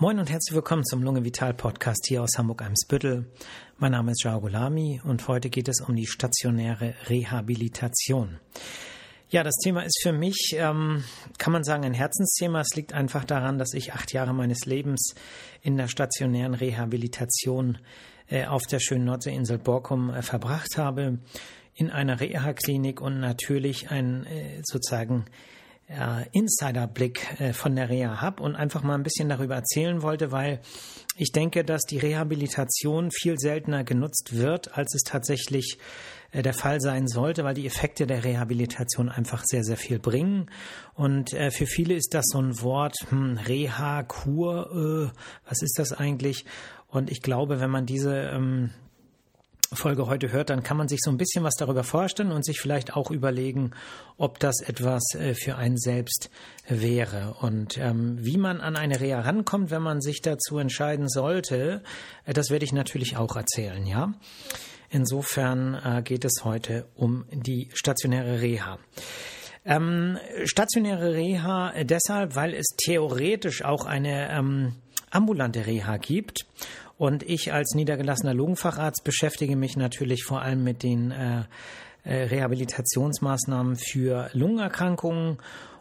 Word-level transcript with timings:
Moin 0.00 0.20
und 0.20 0.30
herzlich 0.30 0.54
willkommen 0.54 0.84
zum 0.84 1.02
Lunge 1.02 1.24
Vital 1.24 1.52
Podcast 1.54 2.06
hier 2.06 2.22
aus 2.22 2.38
Hamburg-Eimsbüttel. 2.38 3.26
Mein 3.78 3.90
Name 3.90 4.12
ist 4.12 4.22
Jao 4.22 4.40
Golami 4.40 5.00
und 5.02 5.26
heute 5.26 5.50
geht 5.50 5.66
es 5.66 5.80
um 5.80 5.96
die 5.96 6.06
stationäre 6.06 6.94
Rehabilitation. 7.08 8.38
Ja, 9.28 9.42
das 9.42 9.56
Thema 9.56 9.82
ist 9.82 9.98
für 10.00 10.12
mich, 10.12 10.54
ähm, 10.56 11.02
kann 11.38 11.52
man 11.52 11.64
sagen, 11.64 11.84
ein 11.84 11.94
Herzensthema. 11.94 12.60
Es 12.60 12.76
liegt 12.76 12.92
einfach 12.92 13.24
daran, 13.24 13.58
dass 13.58 13.74
ich 13.74 13.92
acht 13.92 14.12
Jahre 14.12 14.32
meines 14.32 14.66
Lebens 14.66 15.16
in 15.62 15.76
der 15.76 15.88
stationären 15.88 16.54
Rehabilitation 16.54 17.78
äh, 18.28 18.46
auf 18.46 18.68
der 18.68 18.78
schönen 18.78 19.04
Nordseeinsel 19.04 19.58
Borkum 19.58 20.10
äh, 20.10 20.22
verbracht 20.22 20.78
habe, 20.78 21.18
in 21.74 21.90
einer 21.90 22.20
Reha-Klinik 22.20 23.00
und 23.00 23.18
natürlich 23.18 23.90
ein 23.90 24.26
äh, 24.26 24.62
sozusagen 24.62 25.24
Insiderblick 26.32 27.40
äh, 27.40 27.52
von 27.52 27.74
der 27.74 27.88
Reha 27.88 28.20
habe 28.20 28.42
und 28.42 28.54
einfach 28.54 28.82
mal 28.82 28.94
ein 28.94 29.02
bisschen 29.02 29.28
darüber 29.28 29.54
erzählen 29.54 30.02
wollte, 30.02 30.32
weil 30.32 30.60
ich 31.16 31.32
denke, 31.32 31.64
dass 31.64 31.82
die 31.82 31.98
Rehabilitation 31.98 33.10
viel 33.10 33.38
seltener 33.38 33.84
genutzt 33.84 34.36
wird, 34.36 34.76
als 34.76 34.94
es 34.94 35.02
tatsächlich 35.02 35.78
äh, 36.30 36.42
der 36.42 36.52
Fall 36.52 36.80
sein 36.80 37.08
sollte, 37.08 37.42
weil 37.44 37.54
die 37.54 37.66
Effekte 37.66 38.06
der 38.06 38.22
Rehabilitation 38.22 39.08
einfach 39.08 39.44
sehr, 39.46 39.64
sehr 39.64 39.78
viel 39.78 39.98
bringen. 39.98 40.50
Und 40.94 41.32
äh, 41.32 41.50
für 41.50 41.66
viele 41.66 41.94
ist 41.94 42.12
das 42.12 42.26
so 42.28 42.38
ein 42.38 42.60
Wort, 42.60 42.96
hm, 43.08 43.38
Reha, 43.38 44.02
Kur, 44.02 45.10
äh, 45.14 45.18
was 45.48 45.62
ist 45.62 45.78
das 45.78 45.92
eigentlich? 45.92 46.44
Und 46.86 47.10
ich 47.10 47.22
glaube, 47.22 47.60
wenn 47.60 47.70
man 47.70 47.86
diese 47.86 48.14
ähm, 48.14 48.70
Folge 49.72 50.06
heute 50.06 50.32
hört, 50.32 50.50
dann 50.50 50.62
kann 50.62 50.76
man 50.76 50.88
sich 50.88 51.00
so 51.02 51.10
ein 51.10 51.18
bisschen 51.18 51.44
was 51.44 51.54
darüber 51.54 51.84
vorstellen 51.84 52.32
und 52.32 52.44
sich 52.44 52.58
vielleicht 52.60 52.96
auch 52.96 53.10
überlegen, 53.10 53.72
ob 54.16 54.38
das 54.38 54.60
etwas 54.60 55.02
äh, 55.14 55.34
für 55.34 55.56
einen 55.56 55.76
selbst 55.76 56.30
wäre. 56.66 57.36
Und 57.40 57.76
ähm, 57.76 58.16
wie 58.20 58.38
man 58.38 58.60
an 58.60 58.76
eine 58.76 59.00
Reha 59.00 59.20
rankommt, 59.20 59.70
wenn 59.70 59.82
man 59.82 60.00
sich 60.00 60.22
dazu 60.22 60.58
entscheiden 60.58 61.08
sollte, 61.08 61.82
äh, 62.24 62.32
das 62.32 62.50
werde 62.50 62.64
ich 62.64 62.72
natürlich 62.72 63.16
auch 63.16 63.36
erzählen, 63.36 63.84
ja. 63.86 64.14
Insofern 64.90 65.74
äh, 65.74 66.02
geht 66.02 66.24
es 66.24 66.44
heute 66.44 66.86
um 66.94 67.26
die 67.30 67.68
stationäre 67.74 68.40
Reha. 68.40 68.78
Ähm, 69.66 70.16
stationäre 70.44 71.12
Reha 71.12 71.74
deshalb, 71.84 72.36
weil 72.36 72.54
es 72.54 72.68
theoretisch 72.68 73.64
auch 73.64 73.84
eine 73.84 74.30
ähm, 74.30 74.76
ambulante 75.10 75.66
Reha 75.66 75.98
gibt 75.98 76.46
und 76.98 77.22
ich 77.22 77.52
als 77.52 77.74
niedergelassener 77.74 78.34
Lungenfacharzt 78.34 79.04
beschäftige 79.04 79.56
mich 79.56 79.76
natürlich 79.76 80.24
vor 80.24 80.42
allem 80.42 80.64
mit 80.64 80.82
den 80.82 81.12
äh, 81.12 81.44
äh, 82.02 82.24
Rehabilitationsmaßnahmen 82.24 83.76
für 83.76 84.30
Lungenerkrankungen. 84.32 85.38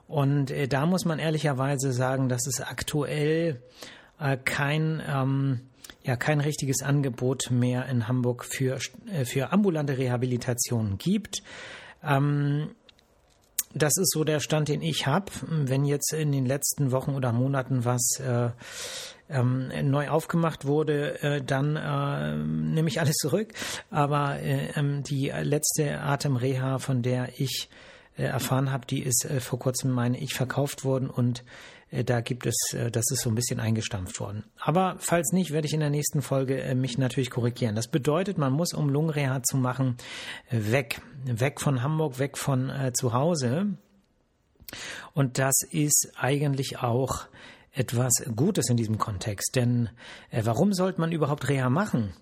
Und 0.08 0.52
äh, 0.52 0.68
da 0.68 0.86
muss 0.86 1.06
man 1.06 1.18
ehrlicherweise 1.18 1.92
sagen, 1.92 2.30
dass 2.30 2.46
es 2.46 2.62
aktuell 2.62 3.62
äh, 4.20 4.38
kein, 4.38 5.02
ähm, 5.08 5.62
ja, 6.04 6.16
kein 6.16 6.40
richtiges 6.40 6.84
Angebot 6.84 7.50
mehr 7.50 7.88
in 7.88 8.08
Hamburg 8.08 8.46
für, 8.46 8.78
äh, 9.12 9.26
für 9.26 9.52
ambulante 9.52 9.98
Rehabilitation 9.98 11.00
gibt. 11.00 11.42
Ähm, 12.04 12.70
das 13.78 13.98
ist 13.98 14.12
so 14.12 14.24
der 14.24 14.40
Stand, 14.40 14.68
den 14.68 14.82
ich 14.82 15.08
habe. 15.08 15.32
Wenn 15.48 15.86
jetzt 15.86 16.14
in 16.14 16.32
den 16.32 16.46
letzten 16.46 16.92
Wochen 16.92 17.16
oder 17.16 17.32
Monaten 17.32 17.86
was 17.86 18.20
äh, 18.20 18.50
ähm, 19.30 19.72
neu 19.90 20.10
aufgemacht 20.10 20.66
wurde, 20.66 21.22
äh, 21.22 21.42
dann 21.42 21.76
äh, 21.76 22.38
nehme 22.38 22.88
ich 22.88 23.00
alles 23.00 23.16
zurück. 23.16 23.54
Aber 23.90 24.40
äh, 24.40 24.72
ähm, 24.76 25.04
die 25.04 25.30
letzte 25.30 26.00
Atemreha, 26.00 26.80
von 26.80 27.02
der 27.02 27.40
ich 27.40 27.70
äh, 28.18 28.24
erfahren 28.24 28.72
habe, 28.72 28.86
die 28.86 29.04
ist 29.04 29.26
äh, 29.26 29.40
vor 29.40 29.60
kurzem, 29.60 29.92
meine 29.92 30.20
ich, 30.20 30.34
verkauft 30.34 30.84
worden 30.84 31.10
und 31.10 31.44
da 31.92 32.22
gibt 32.22 32.46
es, 32.46 32.56
äh, 32.74 32.92
das 32.92 33.06
ist 33.12 33.22
so 33.22 33.30
ein 33.30 33.36
bisschen 33.36 33.60
eingestampft 33.60 34.20
worden. 34.20 34.44
Aber 34.60 34.96
falls 35.00 35.32
nicht, 35.32 35.52
werde 35.52 35.68
ich 35.68 35.74
in 35.74 35.80
der 35.80 35.90
nächsten 35.90 36.22
Folge 36.22 36.62
äh, 36.62 36.76
mich 36.76 36.98
natürlich 36.98 37.30
korrigieren. 37.30 37.76
Das 37.76 37.88
bedeutet, 37.88 38.38
man 38.38 38.54
muss, 38.54 38.74
um 38.74 38.90
Lungenreha 38.90 39.42
zu 39.44 39.58
machen, 39.58 39.98
weg. 40.50 41.02
Weg 41.26 41.62
von 41.62 41.82
Hamburg, 41.82 42.20
weg 42.20 42.38
von 42.38 42.70
äh, 42.70 42.92
zu 42.94 43.14
Hause. 43.14 43.68
Und 45.14 45.38
das 45.38 45.56
ist 45.72 46.12
eigentlich 46.18 46.80
auch 46.80 47.28
etwas 47.72 48.12
Gutes 48.36 48.70
in 48.70 48.78
diesem 48.78 48.98
Kontext. 48.98 49.56
Denn 49.56 49.90
äh, 50.32 50.42
warum 50.44 50.74
sollte 50.74 51.00
man 51.00 51.12
überhaupt 51.12 51.48
Reha 51.48 51.70
machen? 51.70 52.14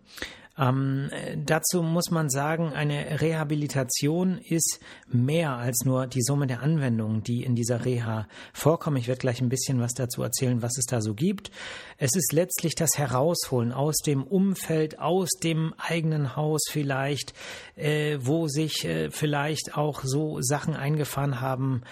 Ähm, 0.58 1.10
dazu 1.46 1.84
muss 1.84 2.12
man 2.12 2.30
sagen, 2.30 2.72
eine 2.74 3.20
Rehabilitation 3.20 4.38
ist 4.38 4.80
mehr 5.08 5.58
als 5.58 5.84
nur 5.84 6.08
die 6.08 6.22
Summe 6.22 6.48
der 6.48 6.62
Anwendungen, 6.62 7.24
die 7.24 7.44
in 7.44 7.56
dieser 7.56 7.84
Reha 7.84 8.28
vorkommen. 8.54 8.98
Ich 8.98 9.08
werde 9.08 9.20
gleich 9.20 9.42
ein 9.42 9.50
bisschen 9.50 9.82
was 9.82 9.94
dazu 9.94 10.24
erzählen, 10.24 10.62
was 10.62 10.78
es 10.78 10.86
da 10.86 11.02
so 11.02 11.14
gibt. 11.14 11.52
Es 11.98 12.16
ist 12.16 12.32
letztlich 12.32 12.76
das 12.76 12.98
Herausholen 12.98 13.74
aus 13.74 13.98
dem 13.98 14.24
Umfeld, 14.24 15.00
aus 15.00 15.30
dem 15.44 15.74
eigenen 15.78 16.36
Haus 16.36 16.64
vielleicht, 16.70 17.34
äh, 17.76 18.18
wo 18.22 18.48
sich 18.48 18.86
äh, 18.86 19.12
vielleicht 19.12 19.76
auch 19.76 20.04
so 20.04 20.40
Sachen 20.42 20.76
eingefahren 20.76 21.42
haben, 21.42 21.84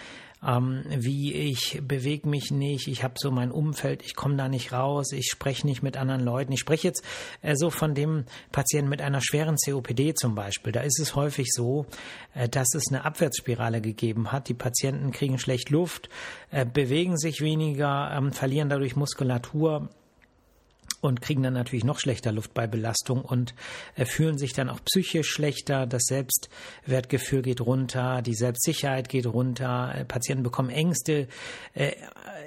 ähm, 0.46 0.84
wie 0.90 1.34
ich 1.34 1.82
bewege 1.84 2.28
mich 2.28 2.52
nicht, 2.52 2.88
ich 2.88 3.04
habe 3.04 3.16
so 3.18 3.32
mein 3.32 3.52
Umfeld, 3.52 4.04
ich 4.04 4.16
komme 4.16 4.36
da 4.36 4.50
nicht 4.50 4.74
raus, 4.74 5.12
ich 5.12 5.28
spreche 5.32 5.66
nicht 5.66 5.84
mit 5.84 5.98
anderen 5.98 6.22
Leuten. 6.22 6.52
Ich 6.52 6.60
spreche 6.60 6.88
jetzt 6.88 7.04
äh, 7.42 7.56
so 7.56 7.70
von 7.70 7.94
dem 7.94 8.26
Patienten 8.52 8.90
mit 8.90 9.02
einer 9.02 9.22
schweren 9.22 9.56
COPD 9.56 10.14
zum 10.14 10.36
Beispiel. 10.36 10.72
Da 10.72 10.82
ist 10.82 11.00
es 11.00 11.16
häufig 11.16 11.48
so, 11.52 11.86
äh, 12.34 12.50
dass 12.50 12.74
es 12.76 12.90
eine 12.90 13.06
Abwärtsspirale 13.06 13.82
gegeben 13.82 14.32
hat. 14.32 14.50
Die 14.50 14.54
Patienten 14.54 15.12
kriegen 15.12 15.40
schlecht 15.40 15.70
Luft, 15.70 16.10
äh, 16.52 16.66
bewegen 16.66 17.18
sich 17.18 17.42
weniger, 17.42 18.12
ähm, 18.16 18.32
verlieren 18.32 18.70
dadurch 18.70 18.96
Muskulatur 18.96 19.90
und 21.04 21.22
kriegen 21.22 21.44
dann 21.44 21.54
natürlich 21.54 21.84
noch 21.84 22.00
schlechter 22.00 22.32
Luft 22.32 22.54
bei 22.54 22.66
Belastung 22.66 23.22
und 23.24 23.54
äh, 23.96 24.06
fühlen 24.06 24.38
sich 24.38 24.54
dann 24.54 24.70
auch 24.70 24.80
psychisch 24.86 25.30
schlechter. 25.30 25.86
Das 25.86 26.04
Selbstwertgefühl 26.04 27.42
geht 27.42 27.62
runter, 27.62 28.22
die 28.22 28.36
Selbstsicherheit 28.36 29.10
geht 29.10 29.28
runter. 29.28 29.94
Äh, 29.96 30.06
Patienten 30.06 30.44
bekommen 30.44 30.70
Ängste, 30.70 31.28
äh, 31.74 31.92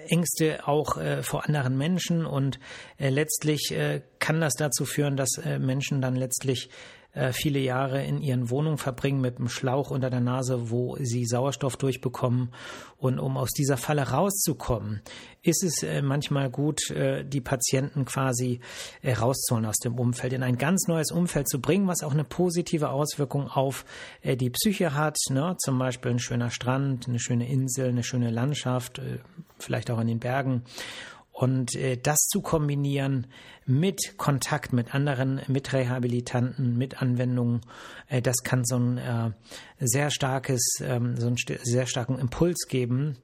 Ängste 0.09 0.67
auch 0.69 0.99
vor 1.23 1.47
anderen 1.47 1.77
Menschen 1.77 2.27
und 2.27 2.61
letztlich 2.99 3.75
kann 4.21 4.41
das 4.41 4.55
dazu 4.55 4.85
führen, 4.85 5.17
dass 5.17 5.31
Menschen 5.59 6.01
dann 6.01 6.15
letztlich 6.15 6.71
äh, 7.17 7.33
viele 7.33 7.59
Jahre 7.59 8.05
in 8.05 8.21
ihren 8.21 8.51
Wohnungen 8.51 8.77
verbringen 8.77 9.23
mit 9.23 9.39
einem 9.39 9.49
Schlauch 9.49 9.91
unter 9.91 10.11
der 10.11 10.21
Nase, 10.21 10.71
wo 10.71 10.99
sie 11.01 11.25
Sauerstoff 11.25 11.79
durchbekommen. 11.79 12.53
Und 12.99 13.19
um 13.19 13.39
aus 13.39 13.53
dieser 13.53 13.79
Falle 13.79 14.11
rauszukommen, 14.11 15.01
ist 15.43 15.65
es 15.65 15.83
äh, 15.83 16.03
manchmal 16.03 16.51
gut, 16.51 16.91
äh, 16.91 17.25
die 17.25 17.41
Patienten 17.41 18.05
quasi 18.05 18.61
rauszuholen 19.03 19.65
aus 19.65 19.79
dem 19.79 19.99
Umfeld, 19.99 20.35
in 20.35 20.43
ein 20.43 20.59
ganz 20.59 20.89
neues 20.89 21.11
Umfeld 21.11 21.49
zu 21.49 21.61
bringen, 21.61 21.87
was 21.87 22.03
auch 22.03 22.13
eine 22.13 22.25
positive 22.25 22.91
Auswirkung 22.91 23.49
auf 23.49 23.85
die 24.23 24.51
Psyche 24.51 24.95
hat. 24.95 25.17
Ne? 25.31 25.57
Zum 25.59 25.79
Beispiel 25.79 26.11
ein 26.13 26.19
schöner 26.19 26.51
Strand, 26.51 27.09
eine 27.09 27.19
schöne 27.19 27.49
Insel, 27.49 27.89
eine 27.89 28.03
schöne 28.03 28.31
Landschaft, 28.31 29.01
vielleicht 29.59 29.91
auch 29.91 30.01
in 30.01 30.09
den 30.09 30.19
Bergen. 30.19 30.65
Und 31.37 31.75
äh, 31.77 31.99
das 31.99 32.29
zu 32.29 32.41
kombinieren 32.41 33.27
mit 33.67 34.17
Kontakt 34.17 34.73
mit 34.73 34.95
anderen 34.95 35.43
Mitrehabilitanten, 35.49 36.79
mit 36.79 37.03
Anwendungen, 37.03 37.61
äh, 38.09 38.23
das 38.23 38.37
kann 38.43 38.65
so 38.65 38.79
ein 38.79 38.97
äh, 38.97 39.33
sehr 39.79 40.11
starkes, 40.11 40.79
ähm, 40.81 41.19
so 41.19 41.27
einen 41.27 41.37
sehr 41.37 41.87
starken 41.87 42.19
Impuls 42.19 42.69
geben, 42.69 43.19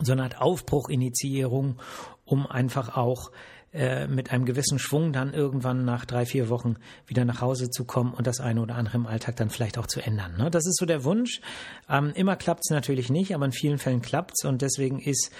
so 0.00 0.12
eine 0.12 0.22
Art 0.22 0.40
Aufbruchinitiierung, 0.40 1.80
um 2.24 2.46
einfach 2.46 2.96
auch 2.96 3.32
äh, 3.74 4.06
mit 4.06 4.30
einem 4.30 4.44
gewissen 4.44 4.78
Schwung 4.78 5.12
dann 5.12 5.34
irgendwann 5.34 5.84
nach 5.84 6.04
drei, 6.04 6.26
vier 6.26 6.48
Wochen 6.48 6.76
wieder 7.08 7.24
nach 7.24 7.40
Hause 7.40 7.68
zu 7.68 7.84
kommen 7.84 8.14
und 8.14 8.28
das 8.28 8.38
eine 8.38 8.60
oder 8.60 8.76
andere 8.76 8.98
im 8.98 9.08
Alltag 9.08 9.34
dann 9.34 9.50
vielleicht 9.50 9.78
auch 9.78 9.88
zu 9.88 10.00
ändern. 10.00 10.36
Ne? 10.36 10.48
Das 10.52 10.64
ist 10.64 10.78
so 10.78 10.86
der 10.86 11.02
Wunsch. 11.02 11.40
Ähm, 11.88 12.12
immer 12.14 12.36
klappt 12.36 12.60
es 12.64 12.70
natürlich 12.70 13.10
nicht, 13.10 13.34
aber 13.34 13.46
in 13.46 13.50
vielen 13.50 13.78
Fällen 13.78 14.02
klappt 14.02 14.34
es 14.36 14.44
und 14.48 14.62
deswegen 14.62 15.00
ist 15.00 15.32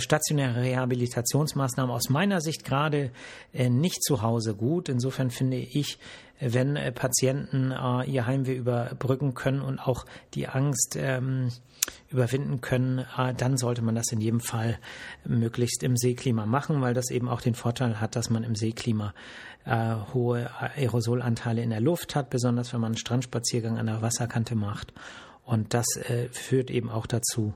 stationäre 0.00 0.62
Rehabilitationsmaßnahmen 0.62 1.94
aus 1.94 2.08
meiner 2.08 2.40
Sicht 2.40 2.64
gerade 2.64 3.10
äh, 3.52 3.68
nicht 3.68 4.02
zu 4.02 4.22
Hause 4.22 4.54
gut. 4.54 4.88
Insofern 4.88 5.30
finde 5.30 5.58
ich, 5.58 5.98
wenn 6.40 6.76
äh, 6.76 6.92
Patienten 6.92 7.72
ihr 8.06 8.26
Heimweh 8.26 8.56
überbrücken 8.56 9.34
können 9.34 9.60
und 9.60 9.78
auch 9.78 10.06
die 10.34 10.48
Angst 10.48 10.96
ähm, 10.98 11.50
überwinden 12.08 12.60
können, 12.60 13.06
dann 13.36 13.56
sollte 13.56 13.80
man 13.80 13.94
das 13.94 14.10
in 14.10 14.20
jedem 14.20 14.40
Fall 14.40 14.78
möglichst 15.24 15.84
im 15.84 15.96
Seeklima 15.96 16.44
machen, 16.44 16.80
weil 16.80 16.94
das 16.94 17.10
eben 17.10 17.28
auch 17.28 17.40
den 17.40 17.54
Vorteil 17.54 18.00
hat, 18.00 18.16
dass 18.16 18.28
man 18.28 18.42
im 18.42 18.56
Seeklima 18.56 19.14
äh, 19.66 19.94
hohe 20.14 20.50
Aerosolanteile 20.76 21.62
in 21.62 21.70
der 21.70 21.80
Luft 21.80 22.14
hat, 22.14 22.30
besonders 22.30 22.72
wenn 22.72 22.80
man 22.80 22.92
einen 22.92 22.98
Strandspaziergang 22.98 23.78
an 23.78 23.86
der 23.86 24.02
Wasserkante 24.02 24.54
macht. 24.54 24.92
Und 25.44 25.74
das 25.74 25.86
äh, 25.96 26.28
führt 26.30 26.70
eben 26.70 26.90
auch 26.90 27.06
dazu, 27.06 27.54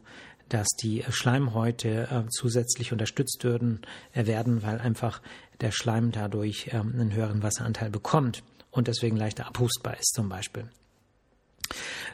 dass 0.51 0.69
die 0.69 1.05
Schleimhäute 1.09 2.09
äh, 2.11 2.29
zusätzlich 2.29 2.93
unterstützt 2.93 3.43
würden, 3.43 3.81
äh, 4.13 4.27
werden, 4.27 4.63
weil 4.63 4.79
einfach 4.79 5.23
der 5.61 5.71
Schleim 5.71 6.13
dadurch 6.13 6.69
äh, 6.69 6.77
einen 6.77 7.15
höheren 7.15 7.43
Wasseranteil 7.43 7.91
bekommt 7.91 8.43
und 8.71 8.89
deswegen 8.89 9.17
leichter 9.17 9.47
abhustbar 9.47 9.99
ist 9.99 10.15
zum 10.15 10.29
Beispiel. 10.29 10.69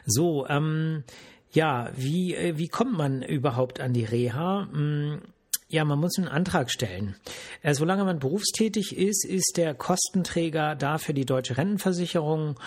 So, 0.05 0.47
ähm, 0.47 1.03
ja, 1.51 1.91
wie, 1.95 2.35
äh, 2.35 2.57
wie 2.57 2.67
kommt 2.67 2.97
man 2.97 3.21
überhaupt 3.21 3.79
an 3.79 3.93
die 3.93 4.05
Reha? 4.05 4.67
Hm, 4.71 5.21
ja, 5.69 5.83
man 5.83 5.99
muss 5.99 6.17
einen 6.17 6.29
Antrag 6.29 6.71
stellen. 6.71 7.17
Solange 7.61 8.05
man 8.05 8.19
berufstätig 8.19 8.95
ist, 8.95 9.25
ist 9.25 9.57
der 9.57 9.73
Kostenträger 9.73 10.75
da 10.75 10.97
für 10.97 11.13
die 11.13 11.25
deutsche 11.25 11.57
Rentenversicherung 11.57 12.57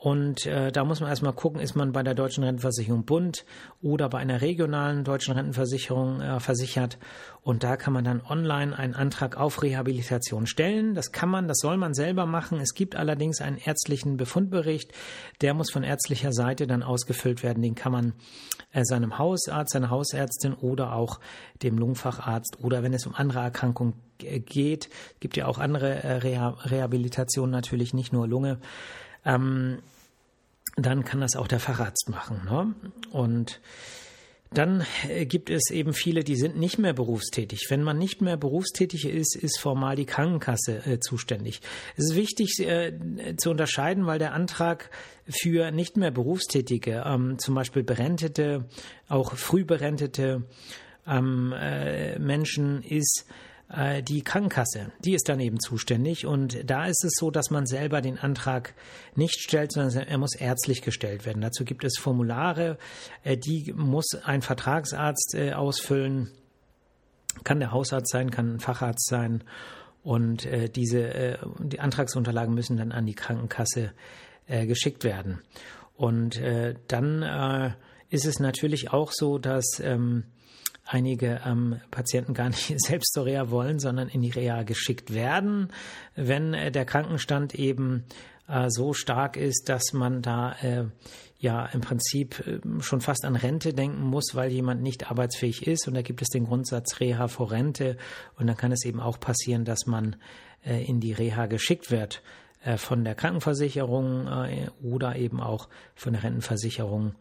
und 0.00 0.46
äh, 0.46 0.72
da 0.72 0.86
muss 0.86 1.00
man 1.00 1.10
erstmal 1.10 1.34
gucken, 1.34 1.60
ist 1.60 1.74
man 1.74 1.92
bei 1.92 2.02
der 2.02 2.14
Deutschen 2.14 2.42
Rentenversicherung 2.42 3.04
Bund 3.04 3.44
oder 3.82 4.08
bei 4.08 4.16
einer 4.16 4.40
regionalen 4.40 5.04
deutschen 5.04 5.34
Rentenversicherung 5.34 6.22
äh, 6.22 6.40
versichert. 6.40 6.96
Und 7.42 7.64
da 7.64 7.76
kann 7.76 7.92
man 7.92 8.02
dann 8.02 8.22
online 8.22 8.74
einen 8.74 8.94
Antrag 8.94 9.36
auf 9.36 9.62
Rehabilitation 9.62 10.46
stellen. 10.46 10.94
Das 10.94 11.12
kann 11.12 11.28
man, 11.28 11.48
das 11.48 11.58
soll 11.58 11.76
man 11.76 11.92
selber 11.92 12.24
machen. 12.24 12.60
Es 12.60 12.72
gibt 12.72 12.96
allerdings 12.96 13.42
einen 13.42 13.58
ärztlichen 13.58 14.16
Befundbericht. 14.16 14.90
Der 15.42 15.52
muss 15.52 15.70
von 15.70 15.82
ärztlicher 15.82 16.32
Seite 16.32 16.66
dann 16.66 16.82
ausgefüllt 16.82 17.42
werden. 17.42 17.62
Den 17.62 17.74
kann 17.74 17.92
man 17.92 18.14
äh, 18.72 18.84
seinem 18.84 19.18
Hausarzt, 19.18 19.74
seiner 19.74 19.90
Hausärztin 19.90 20.54
oder 20.54 20.94
auch 20.94 21.20
dem 21.62 21.76
Lungenfacharzt 21.76 22.58
oder 22.64 22.82
wenn 22.82 22.94
es 22.94 23.06
um 23.06 23.14
andere 23.14 23.40
Erkrankungen 23.40 23.92
geht, 24.16 24.88
gibt 25.20 25.36
ja 25.36 25.46
auch 25.46 25.58
andere 25.58 26.02
äh, 26.02 26.12
Reha 26.16 26.48
Rehabilitationen 26.48 27.50
natürlich, 27.50 27.94
nicht 27.94 28.12
nur 28.12 28.26
Lunge 28.26 28.60
ähm, 29.24 29.78
dann 30.76 31.04
kann 31.04 31.20
das 31.20 31.36
auch 31.36 31.48
der 31.48 31.60
Facharzt 31.60 32.08
machen. 32.08 32.42
Ne? 32.44 32.74
Und 33.10 33.60
dann 34.52 34.84
äh, 35.08 35.26
gibt 35.26 35.48
es 35.48 35.70
eben 35.70 35.92
viele, 35.92 36.24
die 36.24 36.34
sind 36.34 36.58
nicht 36.58 36.78
mehr 36.78 36.92
berufstätig. 36.92 37.66
Wenn 37.68 37.82
man 37.82 37.98
nicht 37.98 38.20
mehr 38.20 38.36
berufstätig 38.36 39.06
ist, 39.06 39.36
ist 39.36 39.60
formal 39.60 39.94
die 39.94 40.06
Krankenkasse 40.06 40.84
äh, 40.86 40.98
zuständig. 40.98 41.60
Es 41.96 42.10
ist 42.10 42.16
wichtig 42.16 42.58
äh, 42.60 43.36
zu 43.36 43.50
unterscheiden, 43.50 44.06
weil 44.06 44.18
der 44.18 44.32
Antrag 44.32 44.90
für 45.28 45.70
nicht 45.70 45.96
mehr 45.96 46.10
Berufstätige, 46.10 47.04
ähm, 47.06 47.38
zum 47.38 47.54
Beispiel 47.54 47.84
Berentete, 47.84 48.68
auch 49.08 49.34
frühberentete 49.34 50.42
ähm, 51.06 51.54
äh, 51.56 52.18
Menschen 52.18 52.82
ist, 52.82 53.26
die 54.02 54.22
Krankenkasse, 54.22 54.90
die 54.98 55.14
ist 55.14 55.28
dann 55.28 55.38
eben 55.38 55.60
zuständig 55.60 56.26
und 56.26 56.68
da 56.68 56.86
ist 56.86 57.04
es 57.04 57.12
so, 57.14 57.30
dass 57.30 57.50
man 57.50 57.66
selber 57.66 58.00
den 58.00 58.18
Antrag 58.18 58.74
nicht 59.14 59.40
stellt, 59.40 59.70
sondern 59.70 60.08
er 60.08 60.18
muss 60.18 60.34
ärztlich 60.34 60.82
gestellt 60.82 61.24
werden. 61.24 61.40
Dazu 61.40 61.64
gibt 61.64 61.84
es 61.84 61.96
Formulare, 61.96 62.78
äh, 63.22 63.36
die 63.36 63.72
muss 63.76 64.08
ein 64.24 64.42
Vertragsarzt 64.42 65.34
äh, 65.36 65.52
ausfüllen, 65.52 66.32
kann 67.44 67.60
der 67.60 67.70
Hausarzt 67.70 68.10
sein, 68.10 68.32
kann 68.32 68.56
ein 68.56 68.60
Facharzt 68.60 69.08
sein 69.08 69.44
und 70.02 70.48
diese 70.74 71.38
die 71.60 71.78
Antragsunterlagen 71.78 72.54
müssen 72.54 72.76
dann 72.76 72.90
an 72.90 73.06
die 73.06 73.14
Krankenkasse 73.14 73.92
geschickt 74.48 75.04
werden. 75.04 75.42
Und 75.94 76.40
dann 76.88 77.74
ist 78.08 78.24
es 78.24 78.40
natürlich 78.40 78.92
auch 78.92 79.12
so, 79.12 79.38
dass 79.38 79.78
ähm, 79.80 80.24
einige 80.90 81.40
ähm, 81.46 81.80
Patienten 81.90 82.34
gar 82.34 82.48
nicht 82.48 82.74
selbst 82.80 83.12
zur 83.12 83.24
Reha 83.24 83.50
wollen, 83.50 83.78
sondern 83.78 84.08
in 84.08 84.22
die 84.22 84.30
Reha 84.30 84.64
geschickt 84.64 85.14
werden, 85.14 85.72
wenn 86.16 86.52
äh, 86.52 86.70
der 86.72 86.84
Krankenstand 86.84 87.54
eben 87.54 88.04
äh, 88.48 88.66
so 88.68 88.92
stark 88.92 89.36
ist, 89.36 89.68
dass 89.68 89.92
man 89.92 90.22
da 90.22 90.52
äh, 90.60 90.84
ja 91.38 91.66
im 91.66 91.80
Prinzip 91.80 92.44
äh, 92.46 92.60
schon 92.82 93.00
fast 93.00 93.24
an 93.24 93.36
Rente 93.36 93.72
denken 93.72 94.02
muss, 94.02 94.34
weil 94.34 94.50
jemand 94.50 94.82
nicht 94.82 95.10
arbeitsfähig 95.10 95.66
ist. 95.66 95.86
Und 95.86 95.94
da 95.94 96.02
gibt 96.02 96.22
es 96.22 96.28
den 96.28 96.46
Grundsatz 96.46 96.98
Reha 96.98 97.28
vor 97.28 97.52
Rente. 97.52 97.96
Und 98.36 98.48
dann 98.48 98.56
kann 98.56 98.72
es 98.72 98.84
eben 98.84 99.00
auch 99.00 99.20
passieren, 99.20 99.64
dass 99.64 99.86
man 99.86 100.16
äh, 100.64 100.84
in 100.84 101.00
die 101.00 101.12
Reha 101.12 101.46
geschickt 101.46 101.92
wird 101.92 102.22
äh, 102.64 102.76
von 102.76 103.04
der 103.04 103.14
Krankenversicherung 103.14 104.28
oder 104.82 105.16
eben 105.16 105.40
auch 105.40 105.68
von 105.94 106.12
der 106.12 106.24
Rentenversicherung. 106.24 107.14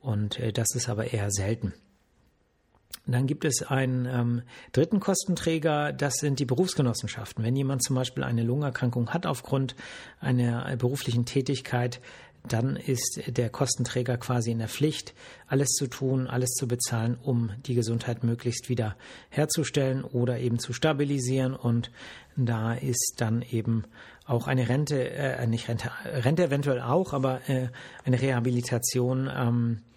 Und 0.00 0.38
das 0.56 0.68
ist 0.76 0.88
aber 0.88 1.12
eher 1.12 1.32
selten. 1.32 1.74
Dann 3.06 3.26
gibt 3.26 3.44
es 3.44 3.62
einen 3.62 4.06
ähm, 4.06 4.42
dritten 4.72 4.98
Kostenträger, 4.98 5.92
das 5.92 6.14
sind 6.14 6.40
die 6.40 6.44
Berufsgenossenschaften. 6.44 7.44
Wenn 7.44 7.54
jemand 7.54 7.82
zum 7.84 7.94
Beispiel 7.94 8.24
eine 8.24 8.42
Lungenerkrankung 8.42 9.10
hat 9.10 9.26
aufgrund 9.26 9.76
einer 10.18 10.70
äh, 10.70 10.76
beruflichen 10.76 11.24
Tätigkeit, 11.24 12.00
dann 12.48 12.76
ist 12.76 13.22
der 13.26 13.50
Kostenträger 13.50 14.16
quasi 14.18 14.52
in 14.52 14.58
der 14.58 14.68
Pflicht, 14.68 15.14
alles 15.46 15.70
zu 15.70 15.86
tun, 15.88 16.26
alles 16.26 16.50
zu 16.50 16.68
bezahlen, 16.68 17.16
um 17.20 17.50
die 17.66 17.74
Gesundheit 17.74 18.24
möglichst 18.24 18.68
wieder 18.68 18.96
herzustellen 19.30 20.04
oder 20.04 20.38
eben 20.38 20.58
zu 20.58 20.72
stabilisieren. 20.72 21.54
Und 21.54 21.90
da 22.36 22.74
ist 22.74 23.14
dann 23.18 23.42
eben 23.42 23.84
auch 24.26 24.46
eine 24.46 24.68
Rente, 24.68 25.10
äh, 25.10 25.46
nicht 25.46 25.68
Rente, 25.68 25.90
Rente 26.04 26.44
eventuell 26.44 26.80
auch, 26.80 27.12
aber 27.12 27.48
äh, 27.48 27.68
eine 28.04 28.20
Rehabilitation 28.20 29.30
ähm, 29.34 29.78
äh, 29.78 29.95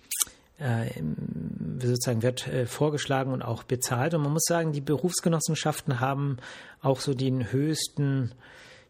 sozusagen 1.79 2.21
wird 2.21 2.47
äh, 2.47 2.65
vorgeschlagen 2.65 3.31
und 3.31 3.41
auch 3.41 3.63
bezahlt. 3.63 4.13
Und 4.13 4.23
man 4.23 4.33
muss 4.33 4.45
sagen, 4.45 4.71
die 4.71 4.81
Berufsgenossenschaften 4.81 5.99
haben 5.99 6.37
auch 6.81 6.99
so 6.99 7.13
den 7.13 7.51
höchsten, 7.51 8.31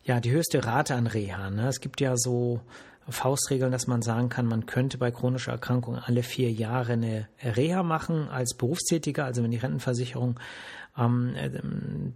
ja, 0.03 0.19
die 0.19 0.31
höchste 0.31 0.65
Rate 0.65 0.95
an 0.95 1.07
Reha. 1.07 1.49
Ne? 1.49 1.67
Es 1.67 1.79
gibt 1.79 2.01
ja 2.01 2.15
so 2.17 2.61
Faustregeln, 3.07 3.71
dass 3.71 3.87
man 3.87 4.01
sagen 4.01 4.29
kann, 4.29 4.45
man 4.45 4.65
könnte 4.65 4.97
bei 4.97 5.11
chronischer 5.11 5.51
Erkrankung 5.51 5.97
alle 5.97 6.23
vier 6.23 6.51
Jahre 6.51 6.93
eine 6.93 7.27
Reha 7.43 7.83
machen 7.83 8.29
als 8.29 8.55
Berufstätiger, 8.55 9.25
also 9.25 9.43
wenn 9.43 9.51
die 9.51 9.57
Rentenversicherung 9.57 10.39
ähm, 10.97 11.35
äh, 11.35 11.49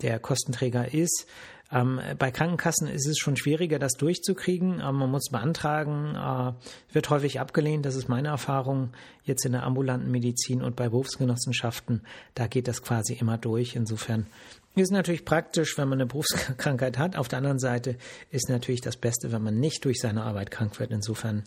der 0.01 0.19
Kostenträger 0.19 0.93
ist. 0.93 1.27
Ähm, 1.73 1.99
bei 2.19 2.29
Krankenkassen 2.29 2.87
ist 2.87 3.07
es 3.07 3.17
schon 3.17 3.35
schwieriger, 3.35 3.79
das 3.79 3.93
durchzukriegen. 3.93 4.79
Ähm, 4.79 4.95
man 4.95 5.09
muss 5.09 5.29
beantragen, 5.31 6.15
äh, 6.15 6.93
wird 6.93 7.09
häufig 7.09 7.39
abgelehnt. 7.39 7.85
Das 7.85 7.95
ist 7.95 8.07
meine 8.07 8.27
Erfahrung 8.27 8.91
jetzt 9.23 9.45
in 9.45 9.53
der 9.53 9.63
ambulanten 9.63 10.11
Medizin 10.11 10.61
und 10.61 10.75
bei 10.75 10.89
Berufsgenossenschaften. 10.89 12.01
Da 12.35 12.47
geht 12.47 12.67
das 12.67 12.83
quasi 12.83 13.13
immer 13.13 13.37
durch. 13.37 13.75
Insofern 13.75 14.27
ist 14.75 14.91
natürlich 14.91 15.25
praktisch, 15.25 15.77
wenn 15.77 15.89
man 15.89 15.99
eine 15.99 16.07
Berufskrankheit 16.07 16.97
hat. 16.97 17.15
Auf 17.15 17.27
der 17.27 17.37
anderen 17.37 17.59
Seite 17.59 17.97
ist 18.29 18.49
natürlich 18.49 18.81
das 18.81 18.97
Beste, 18.97 19.31
wenn 19.31 19.41
man 19.41 19.59
nicht 19.59 19.83
durch 19.85 19.99
seine 19.99 20.23
Arbeit 20.23 20.51
krank 20.51 20.79
wird. 20.79 20.91
Insofern 20.91 21.43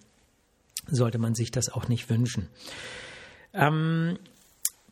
sollte 0.89 1.19
man 1.19 1.35
sich 1.35 1.51
das 1.51 1.69
auch 1.69 1.89
nicht 1.89 2.11
wünschen. 2.11 2.49
Ähm, 3.53 4.19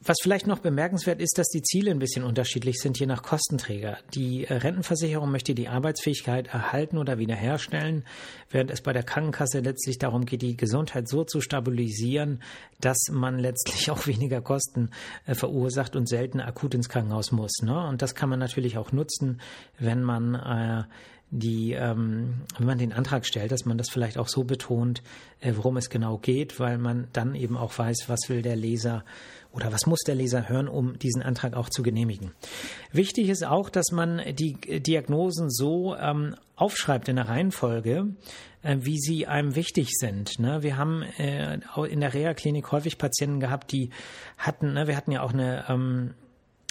was 0.04 0.18
vielleicht 0.22 0.46
noch 0.46 0.58
bemerkenswert 0.58 1.20
ist, 1.20 1.38
dass 1.38 1.48
die 1.48 1.62
Ziele 1.62 1.90
ein 1.90 1.98
bisschen 1.98 2.24
unterschiedlich 2.24 2.76
sind, 2.78 2.98
je 2.98 3.06
nach 3.06 3.22
Kostenträger. 3.22 3.98
Die 4.14 4.44
äh, 4.44 4.54
Rentenversicherung 4.54 5.30
möchte 5.30 5.54
die 5.54 5.68
Arbeitsfähigkeit 5.68 6.48
erhalten 6.48 6.98
oder 6.98 7.18
wiederherstellen, 7.18 8.04
während 8.50 8.70
es 8.70 8.82
bei 8.82 8.92
der 8.92 9.02
Krankenkasse 9.02 9.60
letztlich 9.60 9.98
darum 9.98 10.26
geht, 10.26 10.42
die 10.42 10.56
Gesundheit 10.56 11.08
so 11.08 11.24
zu 11.24 11.40
stabilisieren, 11.40 12.42
dass 12.80 12.98
man 13.10 13.38
letztlich 13.38 13.90
auch 13.90 14.06
weniger 14.06 14.40
Kosten 14.40 14.90
äh, 15.26 15.34
verursacht 15.34 15.96
und 15.96 16.08
selten 16.08 16.40
akut 16.40 16.74
ins 16.74 16.88
Krankenhaus 16.88 17.32
muss. 17.32 17.62
Ne? 17.62 17.86
Und 17.86 18.02
das 18.02 18.14
kann 18.14 18.28
man 18.28 18.38
natürlich 18.38 18.78
auch 18.78 18.92
nutzen, 18.92 19.40
wenn 19.78 20.02
man 20.02 20.34
äh, 20.34 20.84
die, 21.34 21.72
ähm, 21.72 22.42
wenn 22.58 22.66
man 22.66 22.78
den 22.78 22.92
Antrag 22.92 23.26
stellt, 23.26 23.50
dass 23.50 23.64
man 23.64 23.76
das 23.76 23.90
vielleicht 23.90 24.18
auch 24.18 24.28
so 24.28 24.44
betont, 24.44 25.02
äh, 25.40 25.52
worum 25.56 25.76
es 25.76 25.90
genau 25.90 26.18
geht, 26.18 26.60
weil 26.60 26.78
man 26.78 27.08
dann 27.12 27.34
eben 27.34 27.56
auch 27.56 27.76
weiß, 27.76 28.04
was 28.08 28.28
will 28.28 28.40
der 28.40 28.56
Leser 28.56 29.04
oder 29.52 29.72
was 29.72 29.86
muss 29.86 30.00
der 30.00 30.14
Leser 30.14 30.48
hören, 30.48 30.68
um 30.68 30.98
diesen 30.98 31.22
Antrag 31.22 31.54
auch 31.54 31.68
zu 31.68 31.82
genehmigen. 31.82 32.32
Wichtig 32.92 33.28
ist 33.28 33.44
auch, 33.44 33.68
dass 33.68 33.90
man 33.90 34.22
die 34.34 34.54
Diagnosen 34.80 35.50
so 35.50 35.96
ähm, 35.96 36.36
aufschreibt 36.56 37.08
in 37.08 37.16
der 37.16 37.28
Reihenfolge, 37.28 38.14
äh, 38.62 38.76
wie 38.80 38.98
sie 38.98 39.26
einem 39.26 39.56
wichtig 39.56 39.88
sind. 39.90 40.38
Ne? 40.38 40.62
Wir 40.62 40.76
haben 40.76 41.02
äh, 41.18 41.58
in 41.88 42.00
der 42.00 42.14
Reha-Klinik 42.14 42.70
häufig 42.70 42.96
Patienten 42.98 43.40
gehabt, 43.40 43.72
die 43.72 43.90
hatten, 44.38 44.74
ne, 44.74 44.86
wir 44.86 44.96
hatten 44.96 45.12
ja 45.12 45.22
auch 45.22 45.32
eine 45.32 45.64
ähm, 45.68 46.14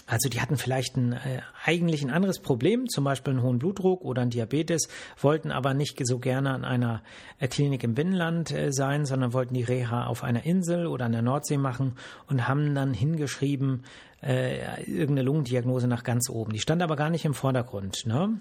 also 0.06 0.28
die 0.30 0.42
hatten 0.42 0.58
vielleicht 0.58 0.98
ein, 0.98 1.14
äh, 1.14 1.42
eigentlich 1.64 2.04
ein 2.04 2.10
anderes 2.10 2.40
Problem, 2.40 2.90
zum 2.90 3.04
Beispiel 3.04 3.34
einen 3.34 3.44
hohen 3.44 3.60
Blutdruck 3.60 4.04
oder 4.04 4.22
ein 4.22 4.30
Diabetes, 4.30 4.90
wollten 5.20 5.52
aber 5.52 5.74
nicht 5.74 6.00
so 6.06 6.20
gerne 6.20 6.52
an 6.52 6.66
einer 6.66 7.02
äh, 7.40 7.48
Klinik 7.48 7.84
im 7.84 7.94
Binnenland 7.94 8.52
äh, 8.52 8.72
sein, 8.72 9.06
sondern 9.06 9.34
wollten 9.34 9.54
die 9.54 9.64
Reha 9.64 10.08
auf 10.08 10.24
einer 10.24 10.46
Insel 10.46 10.88
oder 10.88 11.06
an 11.06 11.14
der 11.14 11.22
Nordsee 11.22 11.58
machen 11.58 11.94
und 12.28 12.48
haben 12.48 12.76
dann 12.76 12.94
hingeschrieben, 12.94 13.86
äh, 14.22 14.84
irgendeine 14.84 15.24
Lungendiagnose 15.24 15.88
nach 15.88 16.04
ganz 16.04 16.30
oben. 16.30 16.54
Die 16.54 16.60
stand 16.60 16.82
aber 16.82 16.96
gar 16.96 17.10
nicht 17.10 17.26
im 17.26 17.34
Vordergrund. 17.34 18.06
Ne? 18.06 18.40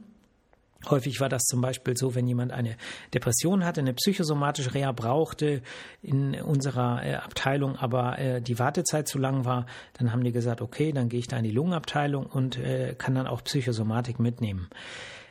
Häufig 0.90 1.20
war 1.20 1.28
das 1.28 1.42
zum 1.42 1.60
Beispiel 1.60 1.96
so, 1.96 2.14
wenn 2.14 2.26
jemand 2.26 2.52
eine 2.52 2.76
Depression 3.14 3.64
hatte, 3.64 3.80
eine 3.80 3.94
psychosomatische 3.94 4.74
Reha 4.74 4.92
brauchte 4.92 5.62
in 6.02 6.34
unserer 6.40 7.04
äh, 7.04 7.14
Abteilung, 7.14 7.76
aber 7.76 8.18
äh, 8.18 8.40
die 8.40 8.58
Wartezeit 8.58 9.08
zu 9.08 9.18
lang 9.18 9.44
war, 9.44 9.66
dann 9.94 10.12
haben 10.12 10.24
die 10.24 10.32
gesagt, 10.32 10.60
okay, 10.60 10.92
dann 10.92 11.08
gehe 11.08 11.20
ich 11.20 11.28
da 11.28 11.36
in 11.36 11.44
die 11.44 11.50
Lungenabteilung 11.50 12.26
und 12.26 12.58
äh, 12.58 12.94
kann 12.96 13.14
dann 13.14 13.26
auch 13.26 13.42
Psychosomatik 13.44 14.18
mitnehmen. 14.18 14.68